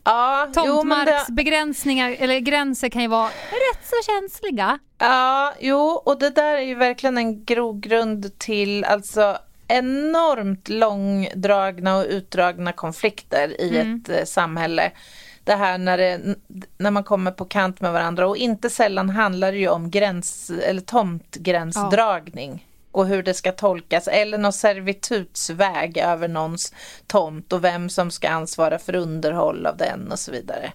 Ja, 0.03 0.51
Tomtmarksbegränsningar 0.53 2.09
det... 2.09 2.15
eller 2.15 2.39
gränser 2.39 2.89
kan 2.89 3.01
ju 3.01 3.07
vara 3.07 3.27
rätt 3.27 3.83
så 3.83 4.11
känsliga. 4.11 4.79
Ja, 4.97 5.53
jo, 5.59 5.77
och 5.77 6.19
det 6.19 6.29
där 6.29 6.55
är 6.55 6.61
ju 6.61 6.75
verkligen 6.75 7.17
en 7.17 7.45
grogrund 7.45 8.39
till 8.39 8.83
alltså 8.83 9.37
enormt 9.67 10.69
långdragna 10.69 11.97
och 11.97 12.05
utdragna 12.09 12.71
konflikter 12.71 13.61
i 13.61 13.79
mm. 13.79 13.95
ett 13.95 14.09
eh, 14.09 14.25
samhälle. 14.25 14.91
Det 15.43 15.55
här 15.55 15.77
när, 15.77 15.97
det, 15.97 16.35
när 16.77 16.91
man 16.91 17.03
kommer 17.03 17.31
på 17.31 17.45
kant 17.45 17.81
med 17.81 17.93
varandra 17.93 18.27
och 18.27 18.37
inte 18.37 18.69
sällan 18.69 19.09
handlar 19.09 19.51
det 19.51 19.57
ju 19.57 19.69
om 19.69 19.91
gräns 19.91 20.49
eller 20.49 20.81
tomtgränsdragning. 20.81 22.51
Ja 22.51 22.68
och 22.91 23.07
hur 23.07 23.23
det 23.23 23.33
ska 23.33 23.51
tolkas 23.51 24.07
eller 24.07 24.37
någon 24.37 24.53
servitutsväg 24.53 25.97
över 25.97 26.27
någons 26.27 26.73
tomt 27.07 27.53
och 27.53 27.63
vem 27.63 27.89
som 27.89 28.11
ska 28.11 28.29
ansvara 28.29 28.79
för 28.79 28.95
underhåll 28.95 29.65
av 29.65 29.77
den 29.77 30.11
och 30.11 30.19
så 30.19 30.31
vidare. 30.31 30.71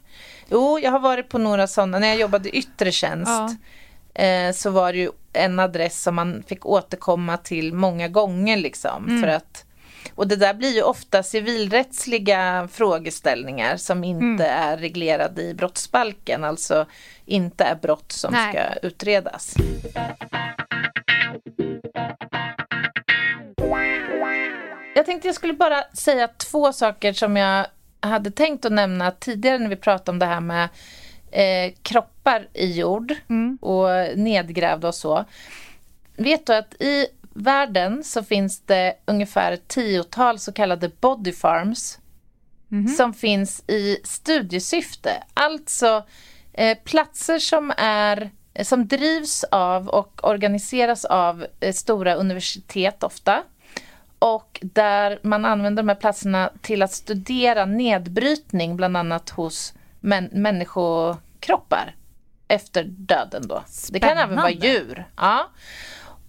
Jo, 0.51 0.79
jag 0.79 0.91
har 0.91 1.01
varit 1.01 1.29
på 1.29 1.39
några 1.39 1.67
sådana, 1.67 1.99
när 1.99 2.09
jag 2.09 2.19
jobbade 2.19 2.57
yttre 2.57 2.93
tjänst 2.93 3.59
ja. 4.15 4.23
eh, 4.23 4.53
så 4.53 4.71
var 4.71 4.93
det 4.93 4.99
ju 4.99 5.11
en 5.33 5.59
adress 5.59 6.03
som 6.03 6.15
man 6.15 6.43
fick 6.47 6.67
återkomma 6.67 7.37
till 7.37 7.75
många 7.75 8.09
gånger 8.09 8.57
liksom 8.57 9.09
mm. 9.09 9.23
för 9.23 9.29
att 9.29 9.65
och 10.15 10.29
det 10.29 10.37
där 10.37 10.55
blir 10.55 10.75
ju 10.75 10.83
ofta 10.83 11.23
civilrättsliga 11.23 12.69
frågeställningar 12.73 13.77
som 13.77 14.05
inte 14.05 14.45
mm. 14.47 14.63
är 14.63 14.77
reglerade 14.77 15.43
i 15.43 15.55
brottsbalken, 15.55 16.45
alltså 16.45 16.87
inte 17.25 17.65
är 17.65 17.75
brott 17.75 18.13
som 18.13 18.33
Nej. 18.33 18.53
ska 18.53 18.87
utredas. 18.87 19.55
Jag 24.95 25.07
tänkte 25.07 25.29
jag 25.29 25.35
skulle 25.35 25.53
bara 25.53 25.85
säga 25.93 26.29
två 26.29 26.73
saker 26.73 27.13
som 27.13 27.37
jag 27.37 27.67
hade 28.01 28.31
tänkt 28.31 28.65
att 28.65 28.73
nämna 28.73 29.11
tidigare 29.11 29.59
när 29.59 29.69
vi 29.69 29.77
pratade 29.77 30.11
om 30.11 30.19
det 30.19 30.27
här 30.27 30.41
med 30.41 30.69
eh, 31.31 31.75
kroppar 31.83 32.49
i 32.53 32.73
jord 32.73 33.15
mm. 33.29 33.59
och 33.61 34.19
nedgrävda 34.19 34.89
och 34.89 34.95
så. 34.95 35.25
Vet 36.17 36.47
du 36.47 36.55
att 36.55 36.75
i 36.75 37.07
världen 37.35 38.05
så 38.05 38.23
finns 38.23 38.61
det 38.61 38.95
ungefär 39.05 39.53
ett 39.53 39.69
tiotal 39.69 40.39
så 40.39 40.53
kallade 40.53 40.91
body 41.01 41.33
farms 41.33 41.99
mm. 42.73 42.89
som 42.89 43.15
finns 43.15 43.65
i 43.67 43.99
studiesyfte. 44.05 45.11
Alltså 45.35 46.05
eh, 46.53 46.79
platser 46.85 47.39
som 47.39 47.73
är 47.77 48.31
som 48.63 48.87
drivs 48.87 49.45
av 49.45 49.89
och 49.89 50.21
organiseras 50.25 51.05
av 51.05 51.47
eh, 51.61 51.73
stora 51.73 52.15
universitet 52.15 53.03
ofta 53.03 53.43
och 54.25 54.61
där 54.63 55.19
man 55.23 55.45
använder 55.45 55.83
de 55.83 55.89
här 55.89 55.97
platserna 55.97 56.51
till 56.63 56.83
att 56.83 56.93
studera 56.93 57.65
nedbrytning 57.65 58.77
bland 58.77 58.97
annat 58.97 59.31
hos 59.31 59.75
män 60.01 60.29
människokroppar 60.33 61.97
efter 62.49 62.85
döden 62.85 63.49
då. 63.49 63.63
Spännande. 63.67 63.93
Det 63.93 64.01
kan 64.01 64.19
även 64.19 64.37
vara 64.37 64.51
djur. 64.51 65.09
Ja. 65.17 65.51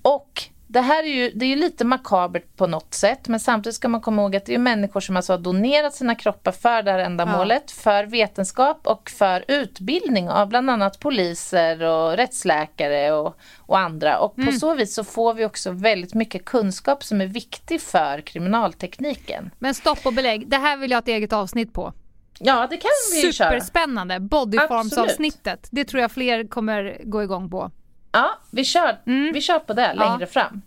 Och 0.01 0.43
det 0.67 0.81
här 0.81 1.03
är 1.03 1.07
ju, 1.07 1.31
det 1.35 1.45
är 1.45 1.49
ju 1.49 1.55
lite 1.55 1.85
makabert 1.85 2.55
på 2.55 2.67
något 2.67 2.93
sätt 2.93 3.27
men 3.27 3.39
samtidigt 3.39 3.75
ska 3.75 3.87
man 3.87 4.01
komma 4.01 4.21
ihåg 4.21 4.35
att 4.35 4.45
det 4.45 4.53
är 4.53 4.59
människor 4.59 4.99
som 4.99 5.15
alltså 5.15 5.33
har 5.33 5.37
donerat 5.37 5.93
sina 5.93 6.15
kroppar 6.15 6.51
för 6.51 6.83
det 6.83 6.91
här 6.91 6.99
ändamålet, 6.99 7.63
ja. 7.67 7.81
för 7.81 8.03
vetenskap 8.03 8.87
och 8.87 9.09
för 9.09 9.45
utbildning 9.47 10.29
av 10.29 10.49
bland 10.49 10.69
annat 10.69 10.99
poliser 10.99 11.83
och 11.83 12.17
rättsläkare 12.17 13.11
och, 13.11 13.37
och 13.57 13.79
andra. 13.79 14.19
Och 14.19 14.37
mm. 14.37 14.53
på 14.53 14.59
så 14.59 14.75
vis 14.75 14.95
så 14.95 15.03
får 15.03 15.33
vi 15.33 15.45
också 15.45 15.71
väldigt 15.71 16.13
mycket 16.13 16.45
kunskap 16.45 17.03
som 17.03 17.21
är 17.21 17.27
viktig 17.27 17.81
för 17.81 18.21
kriminaltekniken. 18.21 19.51
Men 19.59 19.73
stopp 19.73 20.05
och 20.05 20.13
belägg, 20.13 20.49
det 20.49 20.57
här 20.57 20.77
vill 20.77 20.91
jag 20.91 20.97
ha 20.97 21.01
ett 21.01 21.07
eget 21.07 21.33
avsnitt 21.33 21.73
på. 21.73 21.93
Ja, 22.39 22.67
det 22.69 22.77
kan 22.77 22.91
vi 23.13 23.33
köra. 23.33 23.49
Superspännande, 23.49 24.19
bodyforms-avsnittet. 24.19 25.67
Det 25.71 25.85
tror 25.85 26.01
jag 26.01 26.11
fler 26.11 26.47
kommer 26.47 26.97
gå 27.03 27.23
igång 27.23 27.49
på. 27.49 27.71
Ja, 28.15 28.39
vi 28.51 28.65
kör, 28.65 28.97
mm. 29.05 29.33
vi 29.33 29.41
kör 29.41 29.59
på 29.59 29.73
det 29.73 29.93
längre 29.93 30.17
ja. 30.19 30.27
fram. 30.27 30.61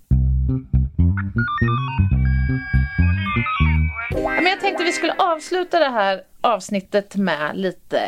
men 4.24 4.46
jag 4.46 4.60
tänkte 4.60 4.84
vi 4.84 4.92
skulle 4.92 5.14
avsluta 5.18 5.78
det 5.78 5.88
här 5.88 6.22
avsnittet 6.40 7.16
med 7.16 7.56
lite, 7.56 8.00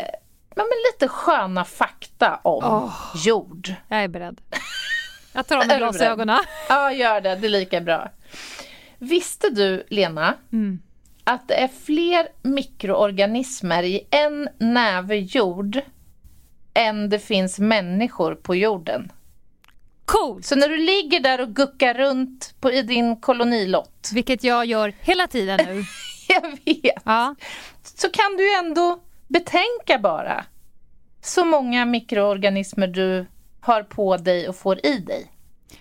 men 0.55 0.67
lite 0.93 1.09
sköna 1.09 1.65
fakta 1.65 2.41
om 2.43 2.65
oh. 2.65 2.95
jord. 3.15 3.75
Jag 3.89 4.03
är 4.03 4.09
beredd. 4.09 4.41
Jag 5.33 5.47
tar 5.47 5.57
av 5.57 5.67
mig 5.67 5.79
glasögonen. 5.79 6.39
Ja, 6.69 6.93
gör 6.93 7.21
det. 7.21 7.37
Det 7.37 7.47
är 7.47 7.51
lika 7.51 7.81
bra. 7.81 8.11
Visste 8.99 9.51
du, 9.51 9.85
Lena, 9.89 10.35
mm. 10.53 10.83
att 11.25 11.49
det 11.49 11.55
är 11.55 11.69
fler 11.69 12.29
mikroorganismer 12.43 13.83
i 13.83 14.07
en 14.11 14.49
näve 14.59 15.17
jord 15.17 15.81
än 16.75 17.09
det 17.09 17.19
finns 17.19 17.59
människor 17.59 18.35
på 18.35 18.55
jorden? 18.55 19.13
Coolt! 20.11 20.47
Så 20.47 20.57
när 20.57 20.69
du 20.69 20.77
ligger 20.77 21.21
där 21.21 21.41
och 21.41 21.49
guckar 21.49 21.95
runt 21.95 22.55
på, 22.61 22.73
i 22.73 22.83
din 22.83 23.21
kolonilott. 23.21 24.11
Vilket 24.15 24.45
jag 24.45 24.67
gör 24.67 24.95
hela 25.01 25.27
tiden 25.27 25.61
nu. 25.67 25.85
jag 26.29 26.43
vet. 26.65 27.03
Ja. 27.05 27.35
Så 27.83 28.11
kan 28.11 28.37
du 28.37 28.55
ändå 28.59 29.01
betänka 29.29 29.99
bara 29.99 30.45
så 31.23 31.45
många 31.45 31.85
mikroorganismer 31.85 32.87
du 32.87 33.27
har 33.61 33.83
på 33.83 34.17
dig 34.17 34.49
och 34.49 34.57
får 34.57 34.87
i 34.87 34.99
dig. 34.99 35.33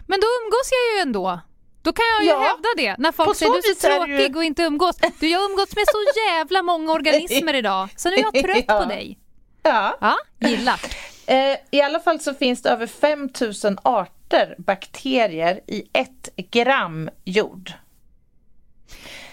Men 0.08 0.20
då 0.20 0.28
umgås 0.44 0.70
jag 0.72 0.96
ju 0.96 1.02
ändå. 1.02 1.39
Då 1.82 1.94
kan 1.94 2.06
jag 2.18 2.24
ju 2.24 2.30
ja, 2.30 2.39
hävda 2.39 2.70
det. 2.78 2.96
När 2.98 3.12
folk 3.12 3.38
säger 3.38 3.52
du 3.52 3.58
är 3.58 3.76
så 3.76 3.88
tråkig 3.88 4.34
du... 4.34 4.38
och 4.38 4.44
inte 4.44 4.63
umgås. 4.63 4.96
Du, 5.20 5.28
jag 5.28 5.39
har 5.39 5.50
umgåtts 5.50 5.76
med 5.76 5.86
så 5.88 6.20
jävla 6.30 6.62
många 6.62 6.92
organismer 6.92 7.54
idag. 7.54 7.89
Så 7.96 8.10
nu 8.10 8.15
är 8.15 8.22
jag 8.34 8.44
trött 8.44 8.65
ja. 8.68 8.80
på 8.80 8.86
dig. 8.86 9.20
Ja. 9.63 9.98
ja 10.02 10.18
gillar. 10.50 10.82
Eh, 11.30 11.58
I 11.72 11.82
alla 11.82 12.00
fall 12.00 12.20
så 12.20 12.34
finns 12.34 12.62
det 12.62 12.69
över 12.69 12.88
5000 12.88 13.77
arter 13.84 14.56
bakterier 14.58 15.62
i 15.67 15.84
ett 15.94 16.30
gram 16.36 17.10
jord. 17.23 17.71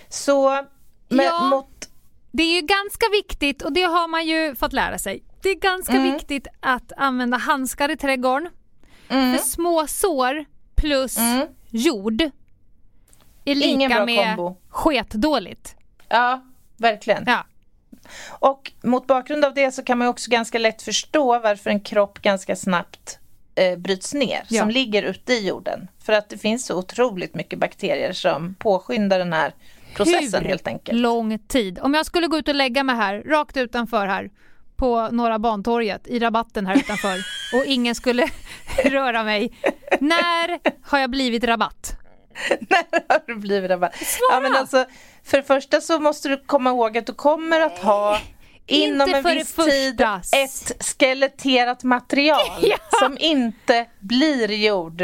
Så 0.08 0.64
med, 1.08 1.26
ja, 1.26 1.48
mot... 1.50 1.88
det 2.30 2.42
är 2.42 2.60
ju 2.60 2.66
ganska 2.66 3.06
viktigt 3.12 3.62
och 3.62 3.72
det 3.72 3.82
har 3.82 4.08
man 4.08 4.26
ju 4.26 4.54
fått 4.54 4.72
lära 4.72 4.98
sig. 4.98 5.22
Det 5.42 5.48
är 5.48 5.54
ganska 5.54 5.92
mm. 5.92 6.12
viktigt 6.12 6.46
att 6.60 6.92
använda 6.96 7.36
handskar 7.36 7.90
i 7.90 7.96
trädgården. 7.96 8.48
Mm. 9.08 9.36
För 9.36 9.44
små 9.44 9.86
sår 9.86 10.44
plus 10.74 11.18
mm. 11.18 11.46
jord 11.70 12.22
är 13.44 13.54
lika 13.54 14.04
med 14.04 14.36
kombo. 14.36 14.56
sketdåligt. 14.68 15.76
Ja, 16.08 16.44
verkligen. 16.76 17.24
Ja. 17.26 17.44
Och 18.28 18.72
mot 18.82 19.06
bakgrund 19.06 19.44
av 19.44 19.54
det 19.54 19.72
så 19.72 19.82
kan 19.82 19.98
man 19.98 20.08
också 20.08 20.30
ganska 20.30 20.58
lätt 20.58 20.82
förstå 20.82 21.38
varför 21.38 21.70
en 21.70 21.80
kropp 21.80 22.22
ganska 22.22 22.56
snabbt 22.56 23.18
eh, 23.54 23.78
bryts 23.78 24.14
ner 24.14 24.42
ja. 24.48 24.60
som 24.60 24.70
ligger 24.70 25.02
ute 25.02 25.32
i 25.32 25.48
jorden. 25.48 25.88
För 26.04 26.12
att 26.12 26.28
det 26.28 26.38
finns 26.38 26.66
så 26.66 26.78
otroligt 26.78 27.34
mycket 27.34 27.58
bakterier 27.58 28.12
som 28.12 28.54
påskyndar 28.54 29.18
den 29.18 29.32
här 29.32 29.54
processen 29.94 30.42
Hur 30.42 30.48
helt 30.48 30.66
enkelt. 30.66 30.98
lång 30.98 31.38
tid? 31.38 31.78
Om 31.82 31.94
jag 31.94 32.06
skulle 32.06 32.26
gå 32.26 32.38
ut 32.38 32.48
och 32.48 32.54
lägga 32.54 32.84
mig 32.84 32.96
här, 32.96 33.22
rakt 33.22 33.56
utanför 33.56 34.06
här, 34.06 34.30
på 34.76 35.08
Norra 35.08 35.38
Bantorget 35.38 36.06
i 36.06 36.18
rabatten 36.18 36.66
här 36.66 36.76
utanför 36.76 37.16
och 37.58 37.64
ingen 37.66 37.94
skulle 37.94 38.28
röra 38.84 39.24
mig. 39.24 39.52
När 40.00 40.58
har 40.82 40.98
jag 40.98 41.10
blivit 41.10 41.44
rabatt? 41.44 41.96
När 42.68 43.12
har 43.12 43.22
du 43.26 43.34
blivit 43.34 43.70
rabatt? 43.70 43.96
Svara! 43.96 44.34
Ja, 44.36 44.40
men 44.40 44.56
alltså, 44.56 44.84
för 45.24 45.36
det 45.36 45.42
första 45.42 45.80
så 45.80 45.98
måste 45.98 46.28
du 46.28 46.44
komma 46.46 46.70
ihåg 46.70 46.98
att 46.98 47.06
du 47.06 47.14
kommer 47.14 47.60
att 47.60 47.78
ha 47.78 48.18
inom 48.66 49.14
en 49.14 49.24
viss 49.24 49.54
tid 49.54 50.00
ett 50.34 50.84
skeletterat 50.84 51.82
material 51.82 52.46
ja. 52.60 52.76
som 53.00 53.16
inte 53.20 53.86
blir 54.00 54.52
gjord. 54.52 55.02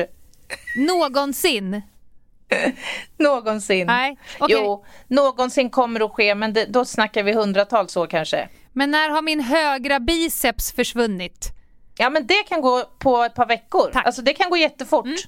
Någonsin. 0.76 1.82
någonsin. 3.16 3.86
Nej, 3.86 4.18
okay. 4.40 4.56
Jo, 4.56 4.84
någonsin 5.06 5.70
kommer 5.70 6.00
det 6.00 6.04
att 6.06 6.12
ske 6.12 6.34
men 6.34 6.52
det, 6.52 6.64
då 6.64 6.84
snackar 6.84 7.22
vi 7.22 7.32
hundratals 7.32 7.96
år 7.96 8.06
kanske. 8.06 8.48
Men 8.72 8.90
när 8.90 9.10
har 9.10 9.22
min 9.22 9.40
högra 9.40 10.00
biceps 10.00 10.72
försvunnit? 10.72 11.48
Ja 11.96 12.10
men 12.10 12.26
det 12.26 12.42
kan 12.48 12.60
gå 12.60 12.84
på 12.98 13.22
ett 13.22 13.34
par 13.34 13.46
veckor. 13.46 13.90
Tack. 13.92 14.06
Alltså 14.06 14.22
det 14.22 14.34
kan 14.34 14.50
gå 14.50 14.56
jättefort. 14.56 15.04
Mm. 15.04 15.18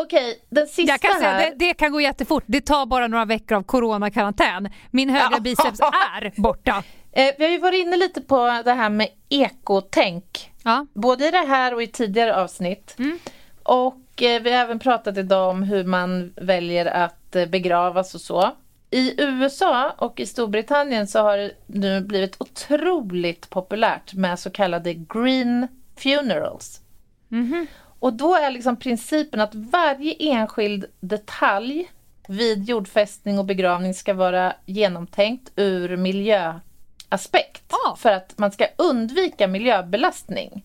Okej, 0.00 0.38
den 0.48 0.66
sista 0.66 0.82
Jag 0.92 1.00
kan 1.00 1.10
här. 1.10 1.38
Säga, 1.38 1.50
det, 1.50 1.66
det, 1.66 1.74
kan 1.74 1.92
gå 1.92 2.00
jättefort. 2.00 2.44
Det 2.46 2.60
tar 2.60 2.86
bara 2.86 3.08
några 3.08 3.24
veckor 3.24 3.56
av 3.56 3.62
coronakarantän. 3.62 4.68
Min 4.90 5.10
högra 5.10 5.40
biceps 5.40 5.80
är 5.80 6.40
borta. 6.42 6.82
Eh, 7.12 7.34
vi 7.38 7.44
har 7.44 7.50
ju 7.50 7.58
varit 7.58 7.86
inne 7.86 7.96
lite 7.96 8.20
på 8.20 8.62
det 8.64 8.72
här 8.72 8.90
med 8.90 9.08
ekotänk. 9.28 10.52
Ja. 10.64 10.86
Både 10.94 11.28
i 11.28 11.30
det 11.30 11.46
här 11.46 11.74
och 11.74 11.82
i 11.82 11.86
tidigare 11.86 12.36
avsnitt. 12.36 12.94
Mm. 12.98 13.18
Och 13.62 14.22
eh, 14.22 14.42
vi 14.42 14.52
har 14.52 14.58
även 14.58 14.78
pratat 14.78 15.18
idag 15.18 15.50
om 15.50 15.62
hur 15.62 15.84
man 15.84 16.32
väljer 16.36 16.86
att 16.86 17.36
eh, 17.36 17.46
begravas 17.46 18.14
och 18.14 18.20
så. 18.20 18.52
I 18.90 19.22
USA 19.22 19.90
och 19.98 20.20
i 20.20 20.26
Storbritannien 20.26 21.06
så 21.06 21.20
har 21.20 21.36
det 21.36 21.52
nu 21.66 22.00
blivit 22.00 22.36
otroligt 22.40 23.50
populärt 23.50 24.14
med 24.14 24.38
så 24.38 24.50
kallade 24.50 24.94
green 24.94 25.68
funerals. 25.96 26.80
Mm 27.30 27.46
-hmm. 27.46 27.66
Och 27.98 28.12
då 28.12 28.34
är 28.34 28.50
liksom 28.50 28.76
principen 28.76 29.40
att 29.40 29.54
varje 29.54 30.14
enskild 30.18 30.84
detalj 31.00 31.90
vid 32.28 32.68
jordfästning 32.68 33.38
och 33.38 33.44
begravning 33.44 33.94
ska 33.94 34.14
vara 34.14 34.54
genomtänkt 34.66 35.52
ur 35.56 35.96
miljöaspekt. 35.96 37.72
Oh. 37.72 37.96
För 37.96 38.12
att 38.12 38.38
man 38.38 38.52
ska 38.52 38.66
undvika 38.76 39.48
miljöbelastning. 39.48 40.64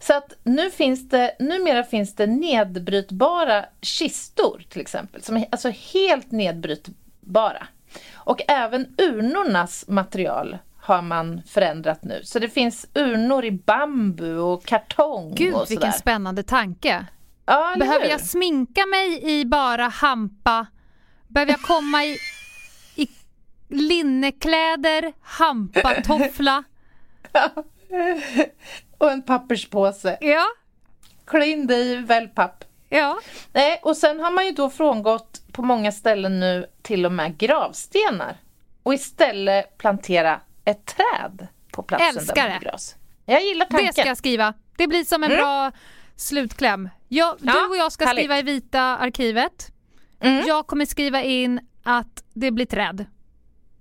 Så 0.00 0.16
att 0.16 0.32
nu 0.42 0.70
finns 0.70 1.08
det, 1.08 1.36
numera 1.38 1.84
finns 1.84 2.14
det 2.14 2.26
nedbrytbara 2.26 3.64
kistor 3.80 4.64
till 4.68 4.80
exempel, 4.80 5.22
som 5.22 5.36
är 5.36 5.46
alltså 5.50 5.68
helt 5.68 6.30
nedbrytbara. 6.30 7.66
Och 8.12 8.42
även 8.48 8.94
urnornas 8.98 9.84
material 9.88 10.58
har 10.80 11.02
man 11.02 11.42
förändrat 11.46 12.04
nu. 12.04 12.20
Så 12.24 12.38
det 12.38 12.48
finns 12.48 12.86
urnor 12.94 13.44
i 13.44 13.50
bambu 13.52 14.36
och 14.38 14.64
kartong 14.64 15.34
Gud, 15.34 15.54
och 15.54 15.70
vilken 15.70 15.92
spännande 15.92 16.42
tanke. 16.42 17.06
Ja, 17.46 17.74
Behöver 17.78 18.06
jag 18.06 18.20
sminka 18.20 18.86
mig 18.86 19.30
i 19.30 19.44
bara 19.44 19.88
hampa? 19.88 20.66
Behöver 21.28 21.52
jag 21.52 21.62
komma 21.62 22.04
i, 22.04 22.16
i 22.96 23.08
linnekläder, 23.68 25.12
hampatoffla? 25.22 26.64
Ja. 27.32 27.50
Och 28.98 29.10
en 29.10 29.22
papperspåse. 29.22 30.18
Ja. 30.20 30.44
Klä 31.26 31.46
in 31.46 31.66
dig 31.66 31.92
i 31.92 31.96
wellpapp. 31.96 32.64
Ja. 32.88 33.18
Nej, 33.52 33.80
och 33.82 33.96
sen 33.96 34.20
har 34.20 34.30
man 34.30 34.46
ju 34.46 34.52
då 34.52 34.70
frångått 34.70 35.42
på 35.52 35.62
många 35.62 35.92
ställen 35.92 36.40
nu 36.40 36.66
till 36.82 37.06
och 37.06 37.12
med 37.12 37.38
gravstenar 37.38 38.36
och 38.82 38.94
istället 38.94 39.78
plantera 39.78 40.40
ett 40.70 40.86
träd 40.86 41.48
på 41.72 41.82
platsen 41.82 42.08
Älskar 42.08 42.34
där 42.34 42.50
man 42.50 42.58
begravs. 42.58 42.96
Jag 43.24 43.44
gillar 43.44 43.66
tanken. 43.66 43.86
Det 43.86 43.92
ska 43.92 44.06
jag 44.06 44.16
skriva. 44.16 44.54
Det 44.76 44.86
blir 44.86 45.04
som 45.04 45.24
en 45.24 45.30
mm. 45.30 45.42
bra 45.42 45.72
slutkläm. 46.16 46.88
Jag, 47.08 47.36
ja, 47.40 47.52
du 47.52 47.66
och 47.66 47.76
jag 47.76 47.92
ska 47.92 48.04
härligt. 48.06 48.20
skriva 48.20 48.38
i 48.38 48.42
vita 48.42 48.80
arkivet. 48.82 49.72
Mm. 50.20 50.46
Jag 50.46 50.66
kommer 50.66 50.86
skriva 50.86 51.22
in 51.22 51.60
att 51.82 52.24
det 52.34 52.50
blir 52.50 52.66
träd. 52.66 53.06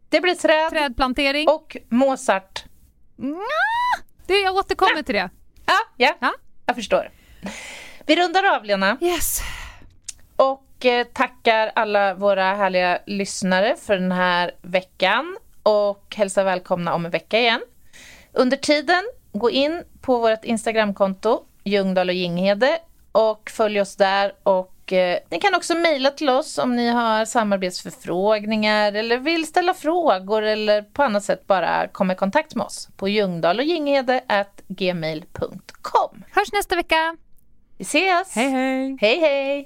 Det 0.09 0.21
blir 0.21 0.35
träd. 0.35 0.69
Trädplantering. 0.69 1.47
Och 1.47 1.77
Mozart. 1.89 2.63
Mm. 3.19 3.39
Det, 4.27 4.39
jag 4.39 4.55
återkommer 4.55 4.97
ja. 4.97 5.03
till 5.03 5.15
det. 5.15 5.29
Ja, 5.65 5.79
ja, 5.97 6.15
ja, 6.19 6.33
jag 6.65 6.75
förstår. 6.75 7.11
Vi 8.05 8.15
rundar 8.15 8.55
av, 8.55 8.63
Lena. 8.63 8.97
Yes. 9.01 9.41
Och 10.35 10.85
eh, 10.85 11.03
tackar 11.03 11.71
alla 11.75 12.13
våra 12.13 12.53
härliga 12.55 12.99
lyssnare 13.05 13.75
för 13.75 13.95
den 13.97 14.11
här 14.11 14.51
veckan 14.61 15.37
och 15.69 16.15
hälsar 16.15 16.43
välkomna 16.43 16.93
om 16.93 17.05
en 17.05 17.11
vecka 17.11 17.39
igen. 17.39 17.61
Under 18.33 18.57
tiden, 18.57 19.03
gå 19.31 19.49
in 19.49 19.83
på 20.01 20.17
vårt 20.17 20.45
Instagramkonto, 20.45 21.43
Ljungdahl 21.63 22.09
och 22.09 22.15
Ginghede 22.15 22.79
och 23.11 23.49
följ 23.49 23.81
oss 23.81 23.95
där 23.95 24.33
och 24.43 24.75
Eh, 24.91 25.17
ni 25.31 25.39
kan 25.39 25.55
också 25.55 25.75
mejla 25.75 26.11
till 26.11 26.29
oss 26.29 26.57
om 26.57 26.75
ni 26.75 26.89
har 26.89 27.25
samarbetsförfrågningar 27.25 28.93
eller 28.93 29.17
vill 29.17 29.47
ställa 29.47 29.73
frågor 29.73 30.41
eller 30.41 30.81
på 30.81 31.03
annat 31.03 31.23
sätt 31.23 31.47
bara 31.47 31.87
komma 31.87 32.13
i 32.13 32.15
kontakt 32.15 32.55
med 32.55 32.65
oss 32.65 32.89
på 32.97 33.09
ljungdahl 33.09 33.59
och 33.59 33.65
gmail.com. 34.67 36.23
Hörs 36.31 36.51
nästa 36.53 36.75
vecka! 36.75 37.17
Vi 37.77 37.83
ses! 37.83 38.35
Hej 38.35 38.49
hej! 38.49 38.97
Hej 39.01 39.19
hej! 39.19 39.65